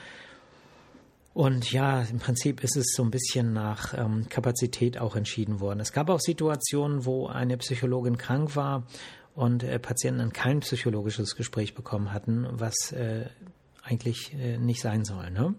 Und 1.33 1.71
ja, 1.71 2.01
im 2.01 2.19
Prinzip 2.19 2.63
ist 2.63 2.77
es 2.77 2.93
so 2.95 3.03
ein 3.03 3.09
bisschen 3.09 3.53
nach 3.53 3.97
ähm, 3.97 4.27
Kapazität 4.29 4.99
auch 4.99 5.15
entschieden 5.15 5.59
worden. 5.59 5.79
Es 5.79 5.91
gab 5.91 6.09
auch 6.09 6.19
Situationen, 6.19 7.05
wo 7.05 7.27
eine 7.27 7.57
Psychologin 7.57 8.17
krank 8.17 8.55
war 8.55 8.83
und 9.35 9.63
äh, 9.63 9.79
Patienten 9.79 10.33
kein 10.33 10.59
psychologisches 10.59 11.35
Gespräch 11.35 11.73
bekommen 11.73 12.13
hatten, 12.13 12.47
was 12.51 12.91
äh, 12.91 13.25
eigentlich 13.83 14.33
äh, 14.33 14.57
nicht 14.57 14.81
sein 14.81 15.05
soll. 15.05 15.31
Ne? 15.31 15.55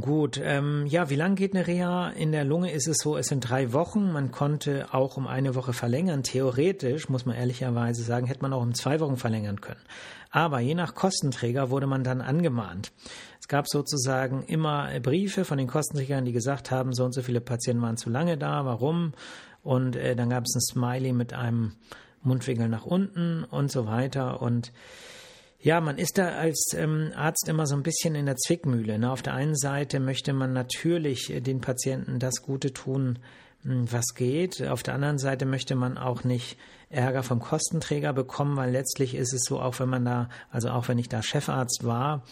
Gut, 0.00 0.38
ähm, 0.44 0.84
ja, 0.86 1.08
wie 1.08 1.16
lang 1.16 1.34
geht 1.34 1.54
eine 1.54 1.66
Reha? 1.66 2.10
In 2.10 2.30
der 2.30 2.44
Lunge 2.44 2.72
ist 2.72 2.86
es 2.88 2.98
so, 2.98 3.16
es 3.16 3.28
sind 3.28 3.48
drei 3.48 3.72
Wochen. 3.72 4.12
Man 4.12 4.30
konnte 4.30 4.88
auch 4.92 5.16
um 5.16 5.26
eine 5.26 5.54
Woche 5.54 5.72
verlängern. 5.72 6.22
Theoretisch, 6.22 7.08
muss 7.08 7.24
man 7.24 7.36
ehrlicherweise 7.36 8.02
sagen, 8.02 8.26
hätte 8.26 8.42
man 8.42 8.52
auch 8.52 8.60
um 8.60 8.74
zwei 8.74 9.00
Wochen 9.00 9.16
verlängern 9.16 9.62
können. 9.62 9.80
Aber 10.30 10.60
je 10.60 10.74
nach 10.74 10.94
Kostenträger 10.94 11.70
wurde 11.70 11.86
man 11.86 12.04
dann 12.04 12.20
angemahnt. 12.20 12.92
Es 13.40 13.48
gab 13.48 13.66
sozusagen 13.66 14.42
immer 14.42 14.90
Briefe 15.00 15.46
von 15.46 15.56
den 15.56 15.68
Kostenträgern, 15.68 16.26
die 16.26 16.32
gesagt 16.32 16.70
haben, 16.70 16.92
so 16.92 17.06
und 17.06 17.14
so 17.14 17.22
viele 17.22 17.40
Patienten 17.40 17.80
waren 17.82 17.96
zu 17.96 18.10
lange 18.10 18.36
da, 18.36 18.66
warum? 18.66 19.14
Und 19.62 19.96
äh, 19.96 20.16
dann 20.16 20.30
gab 20.30 20.44
es 20.44 20.54
ein 20.54 20.60
Smiley 20.60 21.12
mit 21.12 21.32
einem 21.32 21.72
Mundwinkel 22.22 22.68
nach 22.68 22.84
unten 22.84 23.44
und 23.44 23.70
so 23.70 23.86
weiter. 23.86 24.40
Und 24.42 24.72
ja, 25.60 25.80
man 25.80 25.98
ist 25.98 26.18
da 26.18 26.28
als 26.28 26.72
ähm, 26.76 27.12
Arzt 27.16 27.48
immer 27.48 27.66
so 27.66 27.74
ein 27.74 27.82
bisschen 27.82 28.14
in 28.14 28.26
der 28.26 28.36
Zwickmühle. 28.36 28.98
Ne? 28.98 29.10
Auf 29.10 29.22
der 29.22 29.34
einen 29.34 29.56
Seite 29.56 29.98
möchte 29.98 30.32
man 30.32 30.52
natürlich 30.52 31.30
äh, 31.30 31.40
den 31.40 31.60
Patienten 31.60 32.18
das 32.18 32.42
Gute 32.42 32.72
tun, 32.72 33.18
hm, 33.62 33.90
was 33.90 34.14
geht. 34.14 34.62
Auf 34.66 34.82
der 34.82 34.94
anderen 34.94 35.18
Seite 35.18 35.46
möchte 35.46 35.74
man 35.74 35.98
auch 35.98 36.22
nicht 36.22 36.58
Ärger 36.90 37.22
vom 37.22 37.40
Kostenträger 37.40 38.12
bekommen, 38.12 38.56
weil 38.56 38.70
letztlich 38.70 39.14
ist 39.14 39.32
es 39.32 39.42
so, 39.44 39.60
auch 39.60 39.78
wenn 39.80 39.88
man 39.88 40.04
da, 40.04 40.28
also 40.50 40.70
auch 40.70 40.88
wenn 40.88 40.98
ich 40.98 41.08
da 41.08 41.22
Chefarzt 41.22 41.84
war, 41.84 42.22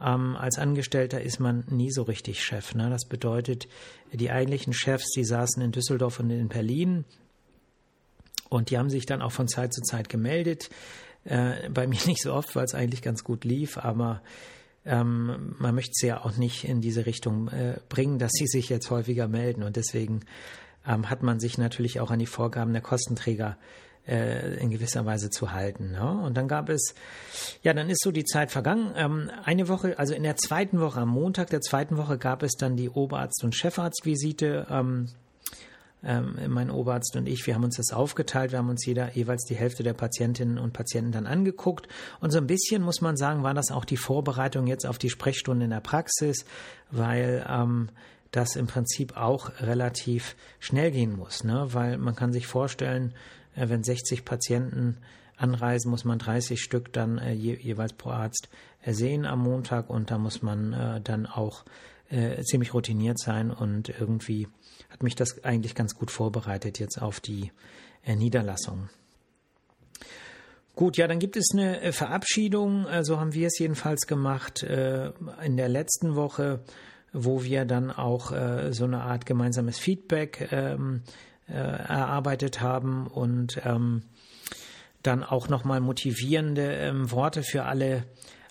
ähm, 0.00 0.36
als 0.36 0.58
Angestellter 0.58 1.20
ist 1.20 1.40
man 1.40 1.64
nie 1.70 1.90
so 1.90 2.02
richtig 2.02 2.44
Chef. 2.44 2.74
Ne? 2.74 2.90
Das 2.90 3.06
bedeutet, 3.06 3.68
die 4.12 4.30
eigentlichen 4.30 4.72
Chefs, 4.72 5.10
die 5.16 5.24
saßen 5.24 5.62
in 5.62 5.72
Düsseldorf 5.72 6.20
und 6.20 6.30
in 6.30 6.48
Berlin 6.48 7.04
und 8.48 8.70
die 8.70 8.78
haben 8.78 8.90
sich 8.90 9.06
dann 9.06 9.22
auch 9.22 9.32
von 9.32 9.48
Zeit 9.48 9.72
zu 9.72 9.82
Zeit 9.82 10.08
gemeldet. 10.08 10.70
Äh, 11.24 11.70
bei 11.70 11.86
mir 11.86 11.98
nicht 12.06 12.22
so 12.22 12.32
oft, 12.32 12.54
weil 12.54 12.64
es 12.64 12.74
eigentlich 12.74 13.02
ganz 13.02 13.24
gut 13.24 13.44
lief, 13.44 13.78
aber 13.78 14.22
ähm, 14.84 15.56
man 15.58 15.74
möchte 15.74 15.92
sie 15.94 16.08
ja 16.08 16.24
auch 16.24 16.36
nicht 16.36 16.64
in 16.64 16.80
diese 16.80 17.06
Richtung 17.06 17.48
äh, 17.48 17.80
bringen, 17.88 18.18
dass 18.18 18.32
sie 18.32 18.46
sich 18.46 18.68
jetzt 18.68 18.90
häufiger 18.90 19.26
melden. 19.26 19.62
Und 19.62 19.76
deswegen 19.76 20.20
ähm, 20.86 21.10
hat 21.10 21.22
man 21.22 21.40
sich 21.40 21.58
natürlich 21.58 22.00
auch 22.00 22.10
an 22.10 22.20
die 22.20 22.26
Vorgaben 22.26 22.72
der 22.72 22.82
Kostenträger 22.82 23.56
äh, 23.58 23.85
in 24.06 24.70
gewisser 24.70 25.04
Weise 25.04 25.30
zu 25.30 25.52
halten. 25.52 25.92
Ne? 25.92 26.20
Und 26.22 26.36
dann 26.36 26.46
gab 26.46 26.68
es, 26.68 26.94
ja, 27.62 27.72
dann 27.72 27.90
ist 27.90 28.02
so 28.02 28.12
die 28.12 28.24
Zeit 28.24 28.52
vergangen. 28.52 28.92
Ähm, 28.96 29.30
eine 29.44 29.68
Woche, 29.68 29.98
also 29.98 30.14
in 30.14 30.22
der 30.22 30.36
zweiten 30.36 30.80
Woche, 30.80 31.00
am 31.00 31.08
Montag 31.08 31.50
der 31.50 31.60
zweiten 31.60 31.96
Woche 31.96 32.16
gab 32.16 32.42
es 32.42 32.52
dann 32.52 32.76
die 32.76 32.88
Oberarzt- 32.88 33.42
und 33.42 33.54
Chefarztvisite. 33.54 34.66
Ähm, 34.70 35.08
ähm, 36.04 36.36
mein 36.48 36.70
Oberarzt 36.70 37.16
und 37.16 37.26
ich, 37.26 37.46
wir 37.46 37.54
haben 37.54 37.64
uns 37.64 37.76
das 37.76 37.92
aufgeteilt, 37.92 38.52
wir 38.52 38.58
haben 38.58 38.68
uns 38.68 38.86
jeder 38.86 39.12
jeweils 39.14 39.44
die 39.44 39.56
Hälfte 39.56 39.82
der 39.82 39.94
Patientinnen 39.94 40.58
und 40.58 40.72
Patienten 40.72 41.10
dann 41.10 41.26
angeguckt. 41.26 41.88
Und 42.20 42.30
so 42.30 42.38
ein 42.38 42.46
bisschen 42.46 42.82
muss 42.82 43.00
man 43.00 43.16
sagen, 43.16 43.42
war 43.42 43.54
das 43.54 43.72
auch 43.72 43.84
die 43.84 43.96
Vorbereitung 43.96 44.66
jetzt 44.66 44.86
auf 44.86 44.98
die 44.98 45.10
Sprechstunde 45.10 45.64
in 45.64 45.70
der 45.70 45.80
Praxis, 45.80 46.44
weil 46.90 47.44
ähm, 47.48 47.88
das 48.30 48.56
im 48.56 48.66
Prinzip 48.66 49.16
auch 49.16 49.50
relativ 49.60 50.36
schnell 50.60 50.90
gehen 50.90 51.16
muss, 51.16 51.42
ne? 51.42 51.68
weil 51.72 51.98
man 51.98 52.14
kann 52.14 52.32
sich 52.32 52.46
vorstellen, 52.46 53.12
äh, 53.12 53.16
wenn 53.56 53.82
60 53.82 54.24
Patienten 54.24 54.98
anreisen, 55.36 55.90
muss 55.90 56.04
man 56.04 56.18
30 56.18 56.60
Stück 56.60 56.92
dann 56.92 57.18
äh, 57.18 57.32
je, 57.32 57.56
jeweils 57.56 57.92
pro 57.92 58.10
Arzt 58.10 58.48
äh, 58.82 58.92
sehen 58.92 59.26
am 59.26 59.40
Montag. 59.40 59.90
Und 59.90 60.10
da 60.10 60.18
muss 60.18 60.42
man 60.42 60.72
äh, 60.72 61.00
dann 61.00 61.26
auch 61.26 61.64
äh, 62.08 62.42
ziemlich 62.42 62.74
routiniert 62.74 63.18
sein. 63.18 63.50
Und 63.50 63.88
irgendwie 63.88 64.48
hat 64.90 65.02
mich 65.02 65.14
das 65.14 65.44
eigentlich 65.44 65.74
ganz 65.74 65.94
gut 65.94 66.10
vorbereitet 66.10 66.78
jetzt 66.78 67.00
auf 67.00 67.20
die 67.20 67.52
äh, 68.04 68.16
Niederlassung. 68.16 68.88
Gut, 70.74 70.98
ja, 70.98 71.06
dann 71.06 71.18
gibt 71.18 71.36
es 71.36 71.50
eine 71.52 71.80
äh, 71.80 71.92
Verabschiedung, 71.92 72.86
so 73.02 73.18
haben 73.18 73.32
wir 73.32 73.46
es 73.46 73.58
jedenfalls 73.58 74.06
gemacht 74.06 74.62
in 74.62 75.56
der 75.56 75.68
letzten 75.70 76.16
Woche, 76.16 76.60
wo 77.14 77.42
wir 77.42 77.64
dann 77.64 77.90
auch 77.90 78.30
so 78.72 78.84
eine 78.84 79.00
Art 79.00 79.24
gemeinsames 79.24 79.78
Feedback 79.78 80.48
ähm, 80.52 81.02
äh, 81.48 81.52
erarbeitet 81.54 82.60
haben 82.60 83.06
und 83.06 83.60
ähm, 83.64 84.02
dann 85.02 85.22
auch 85.22 85.48
nochmal 85.48 85.80
motivierende 85.80 86.74
ähm, 86.74 87.10
Worte 87.10 87.42
für 87.42 87.64
alle 87.64 88.04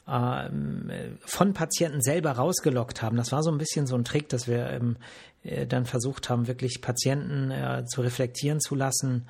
ähm, 0.07 0.91
von 1.25 1.53
Patienten 1.53 2.01
selber 2.01 2.31
rausgelockt 2.31 3.01
haben. 3.01 3.17
Das 3.17 3.31
war 3.31 3.43
so 3.43 3.51
ein 3.51 3.57
bisschen 3.57 3.87
so 3.87 3.95
ein 3.95 4.05
Trick, 4.05 4.29
dass 4.29 4.47
wir 4.47 4.69
ähm, 4.69 4.97
äh, 5.43 5.65
dann 5.67 5.85
versucht 5.85 6.29
haben, 6.29 6.47
wirklich 6.47 6.81
Patienten 6.81 7.51
äh, 7.51 7.83
zu 7.85 8.01
reflektieren 8.01 8.59
zu 8.59 8.75
lassen, 8.75 9.27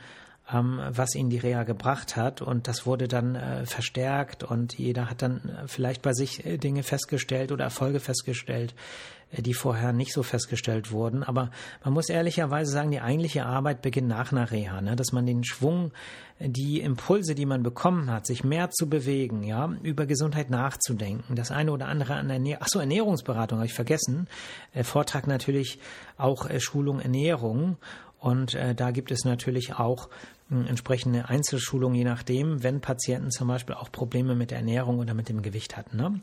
ähm, 0.52 0.80
was 0.90 1.16
ihnen 1.16 1.30
die 1.30 1.38
Reha 1.38 1.64
gebracht 1.64 2.16
hat. 2.16 2.42
Und 2.42 2.68
das 2.68 2.86
wurde 2.86 3.08
dann 3.08 3.36
äh, 3.36 3.66
verstärkt 3.66 4.44
und 4.44 4.78
jeder 4.78 5.10
hat 5.10 5.22
dann 5.22 5.50
äh, 5.50 5.68
vielleicht 5.68 6.02
bei 6.02 6.14
sich 6.14 6.46
äh, 6.46 6.58
Dinge 6.58 6.84
festgestellt 6.84 7.52
oder 7.52 7.64
Erfolge 7.64 8.00
festgestellt, 8.00 8.76
die 9.32 9.54
vorher 9.54 9.94
nicht 9.94 10.14
so 10.14 10.24
festgestellt 10.24 10.92
wurden. 10.92 11.24
Aber 11.24 11.52
man 11.84 11.94
muss 11.94 12.10
ehrlicherweise 12.10 12.72
sagen, 12.72 12.92
die 12.92 13.02
eigentliche 13.02 13.46
Arbeit 13.46 13.82
beginnt 13.82 14.08
nach 14.08 14.32
einer 14.32 14.52
Reha, 14.52 14.82
ne? 14.82 14.96
dass 14.96 15.12
man 15.12 15.26
den 15.26 15.44
Schwung, 15.44 15.92
die 16.40 16.82
Impulse, 16.82 17.34
die 17.34 17.46
man 17.46 17.64
bekommen 17.64 18.12
hat, 18.12 18.26
sich 18.26 18.44
mehr 18.44 18.70
zu 18.70 18.90
bewegen, 18.90 19.44
ja, 19.44 19.74
über 19.84 20.06
Gesundheit 20.06 20.50
nachzudenken. 20.50 21.36
Das 21.36 21.52
eine 21.52 21.72
oder 21.72 21.88
andere 21.88 22.16
an 22.16 22.30
Ernährung, 22.30 22.62
ach 22.62 22.68
so, 22.70 22.80
Ernährungsberatung 22.80 23.60
habe 23.60 23.68
ich 23.68 23.74
vergessen. 23.74 24.28
Äh, 24.74 24.84
Vortrag 24.84 25.28
natürlich 25.28 25.80
auch 26.18 26.50
äh, 26.50 26.60
Schulung 26.60 27.00
Ernährung. 27.00 27.78
Und 28.20 28.56
äh, 28.56 28.76
da 28.76 28.92
gibt 28.92 29.12
es 29.12 29.24
natürlich 29.24 29.76
auch 29.76 30.10
äh, 30.52 30.68
entsprechende 30.68 31.30
Einzelschulungen, 31.30 31.96
je 31.96 32.04
nachdem, 32.04 32.64
wenn 32.64 32.82
Patienten 32.82 33.32
zum 33.32 33.48
Beispiel 33.48 33.76
auch 33.76 33.92
Probleme 33.92 34.36
mit 34.36 34.52
der 34.52 34.58
Ernährung 34.58 35.00
oder 35.00 35.14
mit 35.14 35.30
dem 35.30 35.42
Gewicht 35.42 35.78
hatten. 35.78 35.98
Ne? 35.98 36.22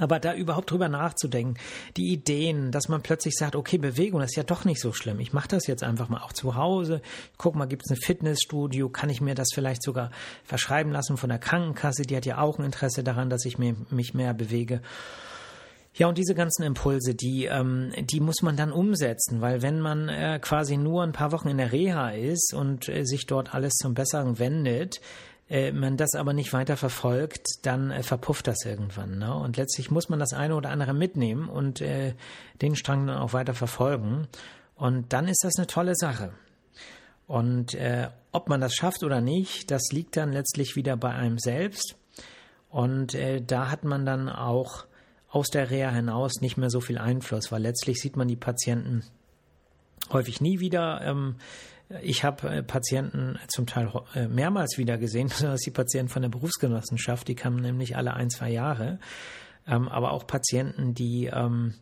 Aber 0.00 0.18
da 0.18 0.34
überhaupt 0.34 0.70
drüber 0.70 0.88
nachzudenken, 0.88 1.54
die 1.96 2.12
Ideen, 2.12 2.72
dass 2.72 2.88
man 2.88 3.02
plötzlich 3.02 3.34
sagt, 3.36 3.54
okay, 3.54 3.78
Bewegung 3.78 4.20
das 4.20 4.30
ist 4.30 4.36
ja 4.36 4.42
doch 4.42 4.64
nicht 4.64 4.80
so 4.80 4.92
schlimm. 4.92 5.20
Ich 5.20 5.32
mache 5.32 5.48
das 5.48 5.66
jetzt 5.66 5.82
einfach 5.82 6.08
mal 6.08 6.22
auch 6.22 6.32
zu 6.32 6.56
Hause. 6.56 7.02
Guck 7.38 7.54
mal, 7.54 7.66
gibt 7.66 7.84
es 7.84 7.90
ein 7.90 8.00
Fitnessstudio? 8.02 8.88
Kann 8.88 9.10
ich 9.10 9.20
mir 9.20 9.34
das 9.34 9.48
vielleicht 9.54 9.82
sogar 9.82 10.10
verschreiben 10.42 10.90
lassen 10.90 11.16
von 11.16 11.28
der 11.28 11.38
Krankenkasse? 11.38 12.02
Die 12.02 12.16
hat 12.16 12.26
ja 12.26 12.38
auch 12.38 12.58
ein 12.58 12.64
Interesse 12.64 13.04
daran, 13.04 13.30
dass 13.30 13.44
ich 13.44 13.58
mich 13.58 14.14
mehr 14.14 14.34
bewege. 14.34 14.80
Ja, 15.92 16.06
und 16.06 16.18
diese 16.18 16.34
ganzen 16.34 16.62
Impulse, 16.62 17.14
die, 17.14 17.46
ähm, 17.46 17.92
die 17.98 18.20
muss 18.20 18.42
man 18.42 18.56
dann 18.56 18.70
umsetzen, 18.70 19.40
weil 19.40 19.60
wenn 19.60 19.80
man 19.80 20.08
äh, 20.08 20.38
quasi 20.40 20.76
nur 20.76 21.02
ein 21.02 21.12
paar 21.12 21.32
Wochen 21.32 21.48
in 21.48 21.58
der 21.58 21.72
Reha 21.72 22.10
ist 22.10 22.54
und 22.54 22.88
äh, 22.88 23.04
sich 23.04 23.26
dort 23.26 23.54
alles 23.54 23.74
zum 23.74 23.94
Besseren 23.94 24.38
wendet, 24.38 25.00
äh, 25.50 25.72
man 25.72 25.96
das 25.96 26.14
aber 26.14 26.32
nicht 26.32 26.52
weiter 26.52 26.76
verfolgt, 26.76 27.44
dann 27.62 27.90
äh, 27.90 28.04
verpufft 28.04 28.46
das 28.46 28.64
irgendwann. 28.64 29.18
Ne? 29.18 29.34
Und 29.34 29.56
letztlich 29.56 29.90
muss 29.90 30.08
man 30.08 30.20
das 30.20 30.32
eine 30.32 30.54
oder 30.54 30.70
andere 30.70 30.94
mitnehmen 30.94 31.48
und 31.48 31.80
äh, 31.80 32.14
den 32.62 32.76
Strang 32.76 33.08
dann 33.08 33.18
auch 33.18 33.32
weiter 33.32 33.52
verfolgen. 33.52 34.28
Und 34.76 35.12
dann 35.12 35.26
ist 35.26 35.42
das 35.42 35.56
eine 35.56 35.66
tolle 35.66 35.96
Sache. 35.96 36.32
Und 37.26 37.74
äh, 37.74 38.08
ob 38.32 38.48
man 38.48 38.60
das 38.60 38.74
schafft 38.74 39.02
oder 39.02 39.20
nicht, 39.20 39.70
das 39.70 39.82
liegt 39.90 40.16
dann 40.16 40.32
letztlich 40.32 40.76
wieder 40.76 40.96
bei 40.96 41.10
einem 41.10 41.38
selbst. 41.38 41.96
Und 42.70 43.14
äh, 43.14 43.42
da 43.42 43.70
hat 43.70 43.84
man 43.84 44.06
dann 44.06 44.28
auch 44.28 44.86
aus 45.28 45.48
der 45.48 45.70
Reha 45.70 45.90
hinaus 45.90 46.40
nicht 46.40 46.56
mehr 46.56 46.70
so 46.70 46.80
viel 46.80 46.98
Einfluss, 46.98 47.50
weil 47.50 47.62
letztlich 47.62 48.00
sieht 48.00 48.16
man 48.16 48.28
die 48.28 48.36
Patienten 48.36 49.04
häufig 50.12 50.40
nie 50.40 50.60
wieder. 50.60 51.00
Ähm, 51.02 51.36
ich 52.02 52.24
habe 52.24 52.48
äh, 52.48 52.62
Patienten 52.62 53.38
zum 53.48 53.66
Teil 53.66 53.90
äh, 54.14 54.28
mehrmals 54.28 54.78
wieder 54.78 54.98
gesehen, 54.98 55.28
besonders 55.30 55.60
die 55.60 55.70
Patienten 55.70 56.10
von 56.10 56.22
der 56.22 56.28
Berufsgenossenschaft, 56.28 57.28
die 57.28 57.34
kamen 57.34 57.60
nämlich 57.60 57.96
alle 57.96 58.14
ein, 58.14 58.30
zwei 58.30 58.50
Jahre. 58.50 58.98
Ähm, 59.66 59.88
aber 59.88 60.12
auch 60.12 60.26
Patienten, 60.26 60.94
die 60.94 61.26
ähm, 61.26 61.74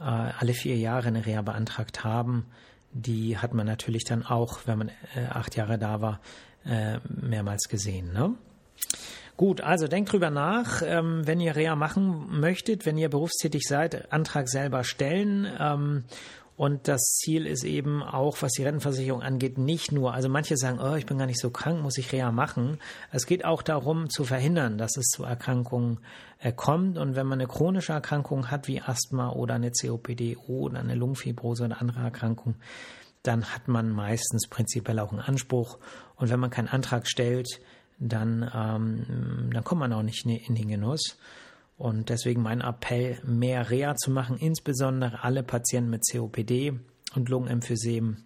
äh, 0.00 0.04
alle 0.04 0.54
vier 0.54 0.76
Jahre 0.76 1.08
eine 1.08 1.26
Reha 1.26 1.42
beantragt 1.42 2.04
haben, 2.04 2.46
die 2.92 3.36
hat 3.36 3.52
man 3.52 3.66
natürlich 3.66 4.04
dann 4.04 4.24
auch, 4.24 4.60
wenn 4.64 4.78
man 4.78 4.90
acht 5.28 5.54
Jahre 5.54 5.78
da 5.78 6.00
war, 6.00 6.20
mehrmals 6.64 7.68
gesehen. 7.68 8.14
Ne? 8.14 8.36
Gut, 9.36 9.60
also 9.60 9.86
denkt 9.86 10.12
drüber 10.12 10.30
nach, 10.30 10.80
ähm, 10.82 11.26
wenn 11.26 11.40
ihr 11.40 11.56
Reha 11.56 11.76
machen 11.76 12.40
möchtet, 12.40 12.86
wenn 12.86 12.96
ihr 12.96 13.10
berufstätig 13.10 13.64
seid, 13.64 14.10
Antrag 14.10 14.48
selber 14.48 14.82
stellen. 14.82 15.46
Ähm, 15.58 16.04
und 16.56 16.88
das 16.88 17.02
Ziel 17.18 17.46
ist 17.46 17.64
eben 17.64 18.02
auch, 18.02 18.40
was 18.40 18.52
die 18.52 18.64
Rentenversicherung 18.64 19.20
angeht, 19.20 19.58
nicht 19.58 19.92
nur, 19.92 20.14
also 20.14 20.30
manche 20.30 20.56
sagen, 20.56 20.80
oh, 20.80 20.94
ich 20.94 21.04
bin 21.04 21.18
gar 21.18 21.26
nicht 21.26 21.40
so 21.40 21.50
krank, 21.50 21.82
muss 21.82 21.98
ich 21.98 22.12
Reha 22.12 22.32
machen. 22.32 22.78
Es 23.12 23.26
geht 23.26 23.44
auch 23.44 23.60
darum 23.60 24.08
zu 24.08 24.24
verhindern, 24.24 24.78
dass 24.78 24.96
es 24.96 25.08
zu 25.08 25.24
Erkrankungen 25.24 25.98
äh, 26.38 26.52
kommt. 26.52 26.96
Und 26.96 27.14
wenn 27.14 27.26
man 27.26 27.40
eine 27.40 27.48
chronische 27.48 27.92
Erkrankung 27.92 28.50
hat, 28.50 28.68
wie 28.68 28.80
Asthma 28.80 29.30
oder 29.30 29.54
eine 29.54 29.70
COPD 29.70 30.38
oder 30.46 30.80
eine 30.80 30.94
Lungenfibrose 30.94 31.64
oder 31.64 31.80
andere 31.82 32.00
Erkrankung, 32.00 32.54
dann 33.22 33.44
hat 33.44 33.68
man 33.68 33.90
meistens 33.90 34.48
prinzipiell 34.48 34.98
auch 34.98 35.12
einen 35.12 35.20
Anspruch. 35.20 35.78
Und 36.16 36.30
wenn 36.30 36.40
man 36.40 36.48
keinen 36.48 36.68
Antrag 36.68 37.06
stellt, 37.06 37.60
dann, 37.98 38.50
ähm, 38.54 39.50
dann 39.52 39.64
kommt 39.64 39.80
man 39.80 39.92
auch 39.92 40.02
nicht 40.02 40.24
in 40.24 40.54
den 40.54 40.68
Genuss. 40.68 41.18
Und 41.76 42.08
deswegen 42.08 42.42
mein 42.42 42.62
Appell, 42.62 43.18
mehr 43.24 43.70
Reha 43.70 43.94
zu 43.96 44.10
machen, 44.10 44.38
insbesondere 44.38 45.22
alle 45.22 45.42
Patienten 45.42 45.90
mit 45.90 46.02
COPD 46.10 46.72
und 47.14 47.28
Lungenemphysem, 47.28 48.24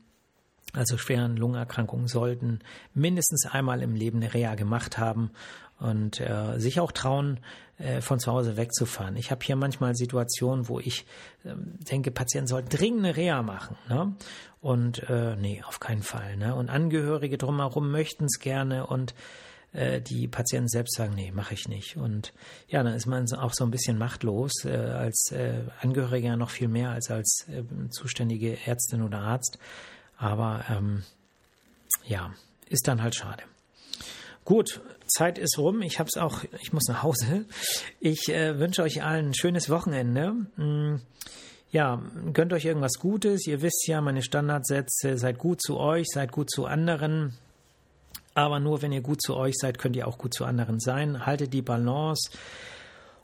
also 0.72 0.96
schweren 0.96 1.36
Lungenerkrankungen, 1.36 2.06
sollten 2.06 2.60
mindestens 2.94 3.46
einmal 3.46 3.82
im 3.82 3.94
Leben 3.94 4.18
eine 4.18 4.32
Reha 4.32 4.54
gemacht 4.54 4.98
haben 4.98 5.30
und 5.80 6.20
äh, 6.20 6.58
sich 6.58 6.78
auch 6.78 6.92
trauen, 6.92 7.40
äh, 7.78 8.00
von 8.00 8.20
zu 8.20 8.30
Hause 8.30 8.56
wegzufahren. 8.56 9.16
Ich 9.16 9.30
habe 9.30 9.44
hier 9.44 9.56
manchmal 9.56 9.96
Situationen, 9.96 10.68
wo 10.68 10.78
ich 10.78 11.06
äh, 11.44 11.54
denke, 11.90 12.10
Patienten 12.10 12.46
sollten 12.46 12.68
dringend 12.68 13.04
eine 13.04 13.16
Reha 13.16 13.42
machen. 13.42 13.76
Ne? 13.88 14.14
Und 14.60 15.08
äh, 15.08 15.34
nee, 15.36 15.62
auf 15.66 15.80
keinen 15.80 16.02
Fall. 16.02 16.36
Ne? 16.36 16.54
Und 16.54 16.68
Angehörige 16.68 17.38
drumherum 17.38 17.90
möchten 17.90 18.26
es 18.26 18.38
gerne 18.38 18.86
und 18.86 19.14
äh, 19.72 20.00
die 20.00 20.28
Patienten 20.28 20.68
selbst 20.68 20.96
sagen, 20.96 21.14
nee, 21.14 21.32
mache 21.32 21.54
ich 21.54 21.68
nicht. 21.68 21.96
Und 21.96 22.32
ja, 22.68 22.82
dann 22.82 22.94
ist 22.94 23.06
man 23.06 23.30
auch 23.34 23.52
so 23.54 23.64
ein 23.64 23.70
bisschen 23.70 23.98
machtlos, 23.98 24.64
äh, 24.64 24.70
als 24.70 25.30
äh, 25.32 25.62
Angehöriger 25.80 26.36
noch 26.36 26.50
viel 26.50 26.68
mehr 26.68 26.90
als 26.90 27.10
als 27.10 27.46
äh, 27.48 27.62
zuständige 27.90 28.58
Ärztin 28.66 29.02
oder 29.02 29.18
Arzt. 29.18 29.58
Aber 30.16 30.64
ähm, 30.68 31.04
ja, 32.06 32.34
ist 32.68 32.88
dann 32.88 33.02
halt 33.02 33.14
schade. 33.14 33.42
Gut, 34.44 34.80
Zeit 35.06 35.38
ist 35.38 35.58
rum. 35.58 35.82
Ich 35.82 35.98
habe 35.98 36.08
es 36.12 36.20
auch, 36.20 36.44
ich 36.60 36.72
muss 36.72 36.88
nach 36.88 37.02
Hause. 37.02 37.44
Ich 38.00 38.28
äh, 38.28 38.58
wünsche 38.58 38.82
euch 38.82 39.02
allen 39.02 39.28
ein 39.28 39.34
schönes 39.34 39.70
Wochenende. 39.70 40.32
Mm, 40.56 41.00
ja, 41.70 42.02
gönnt 42.32 42.52
euch 42.52 42.64
irgendwas 42.64 42.98
Gutes. 42.98 43.46
Ihr 43.46 43.62
wisst 43.62 43.86
ja, 43.86 44.00
meine 44.00 44.22
Standardsätze, 44.22 45.18
seid 45.18 45.38
gut 45.38 45.62
zu 45.62 45.78
euch, 45.78 46.06
seid 46.12 46.32
gut 46.32 46.50
zu 46.50 46.66
anderen. 46.66 47.34
Aber 48.40 48.58
nur 48.58 48.80
wenn 48.80 48.90
ihr 48.90 49.02
gut 49.02 49.20
zu 49.20 49.36
euch 49.36 49.54
seid, 49.58 49.78
könnt 49.78 49.96
ihr 49.96 50.08
auch 50.08 50.16
gut 50.16 50.32
zu 50.32 50.46
anderen 50.46 50.80
sein. 50.80 51.26
Haltet 51.26 51.52
die 51.52 51.60
Balance 51.60 52.30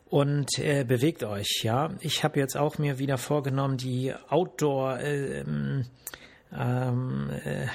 und 0.04 0.58
äh, 0.58 0.84
bewegt 0.84 1.24
euch. 1.24 1.60
Ja, 1.62 1.90
ich 2.00 2.22
habe 2.22 2.38
jetzt 2.38 2.54
auch 2.54 2.76
mir 2.76 2.98
wieder 2.98 3.16
vorgenommen, 3.16 3.78
die 3.78 4.12
Outdoor, 4.28 4.98
äh, 4.98 5.40
ähm, 5.40 7.30
äh, 7.44 7.66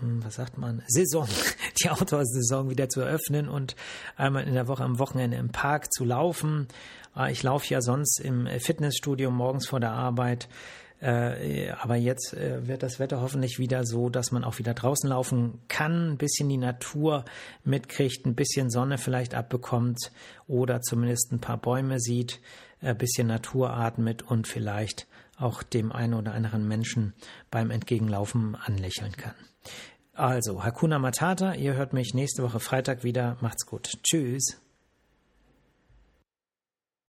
was 0.00 0.34
sagt 0.34 0.58
man, 0.58 0.82
Saison, 0.86 1.26
die 1.82 1.88
Outdoor-Saison 1.88 2.68
wieder 2.68 2.90
zu 2.90 3.00
eröffnen 3.00 3.48
und 3.48 3.74
einmal 4.16 4.46
in 4.46 4.52
der 4.52 4.68
Woche 4.68 4.84
am 4.84 4.98
Wochenende 4.98 5.38
im 5.38 5.48
Park 5.48 5.94
zu 5.94 6.04
laufen. 6.04 6.68
Ah, 7.14 7.30
ich 7.30 7.42
laufe 7.42 7.72
ja 7.72 7.80
sonst 7.80 8.20
im 8.20 8.46
Fitnessstudio 8.60 9.30
morgens 9.30 9.66
vor 9.66 9.80
der 9.80 9.92
Arbeit 9.92 10.46
äh, 11.00 11.70
aber 11.80 11.96
jetzt 11.96 12.34
äh, 12.34 12.66
wird 12.66 12.82
das 12.82 12.98
Wetter 12.98 13.20
hoffentlich 13.20 13.58
wieder 13.58 13.84
so, 13.84 14.08
dass 14.08 14.32
man 14.32 14.44
auch 14.44 14.58
wieder 14.58 14.74
draußen 14.74 15.08
laufen 15.08 15.60
kann, 15.68 16.12
ein 16.12 16.16
bisschen 16.18 16.48
die 16.48 16.56
Natur 16.56 17.24
mitkriegt, 17.64 18.26
ein 18.26 18.34
bisschen 18.34 18.70
Sonne 18.70 18.98
vielleicht 18.98 19.34
abbekommt 19.34 20.10
oder 20.46 20.80
zumindest 20.80 21.32
ein 21.32 21.40
paar 21.40 21.58
Bäume 21.58 22.00
sieht, 22.00 22.40
ein 22.80 22.98
bisschen 22.98 23.28
Natur 23.28 23.70
atmet 23.70 24.22
und 24.22 24.48
vielleicht 24.48 25.06
auch 25.36 25.62
dem 25.62 25.92
einen 25.92 26.14
oder 26.14 26.34
anderen 26.34 26.66
Menschen 26.66 27.14
beim 27.50 27.70
Entgegenlaufen 27.70 28.56
anlächeln 28.56 29.12
kann. 29.12 29.34
Also, 30.14 30.64
Hakuna 30.64 30.98
Matata, 30.98 31.54
ihr 31.54 31.74
hört 31.74 31.92
mich 31.92 32.12
nächste 32.12 32.42
Woche 32.42 32.58
Freitag 32.58 33.04
wieder. 33.04 33.36
Macht's 33.40 33.66
gut. 33.66 33.92
Tschüss. 34.02 34.67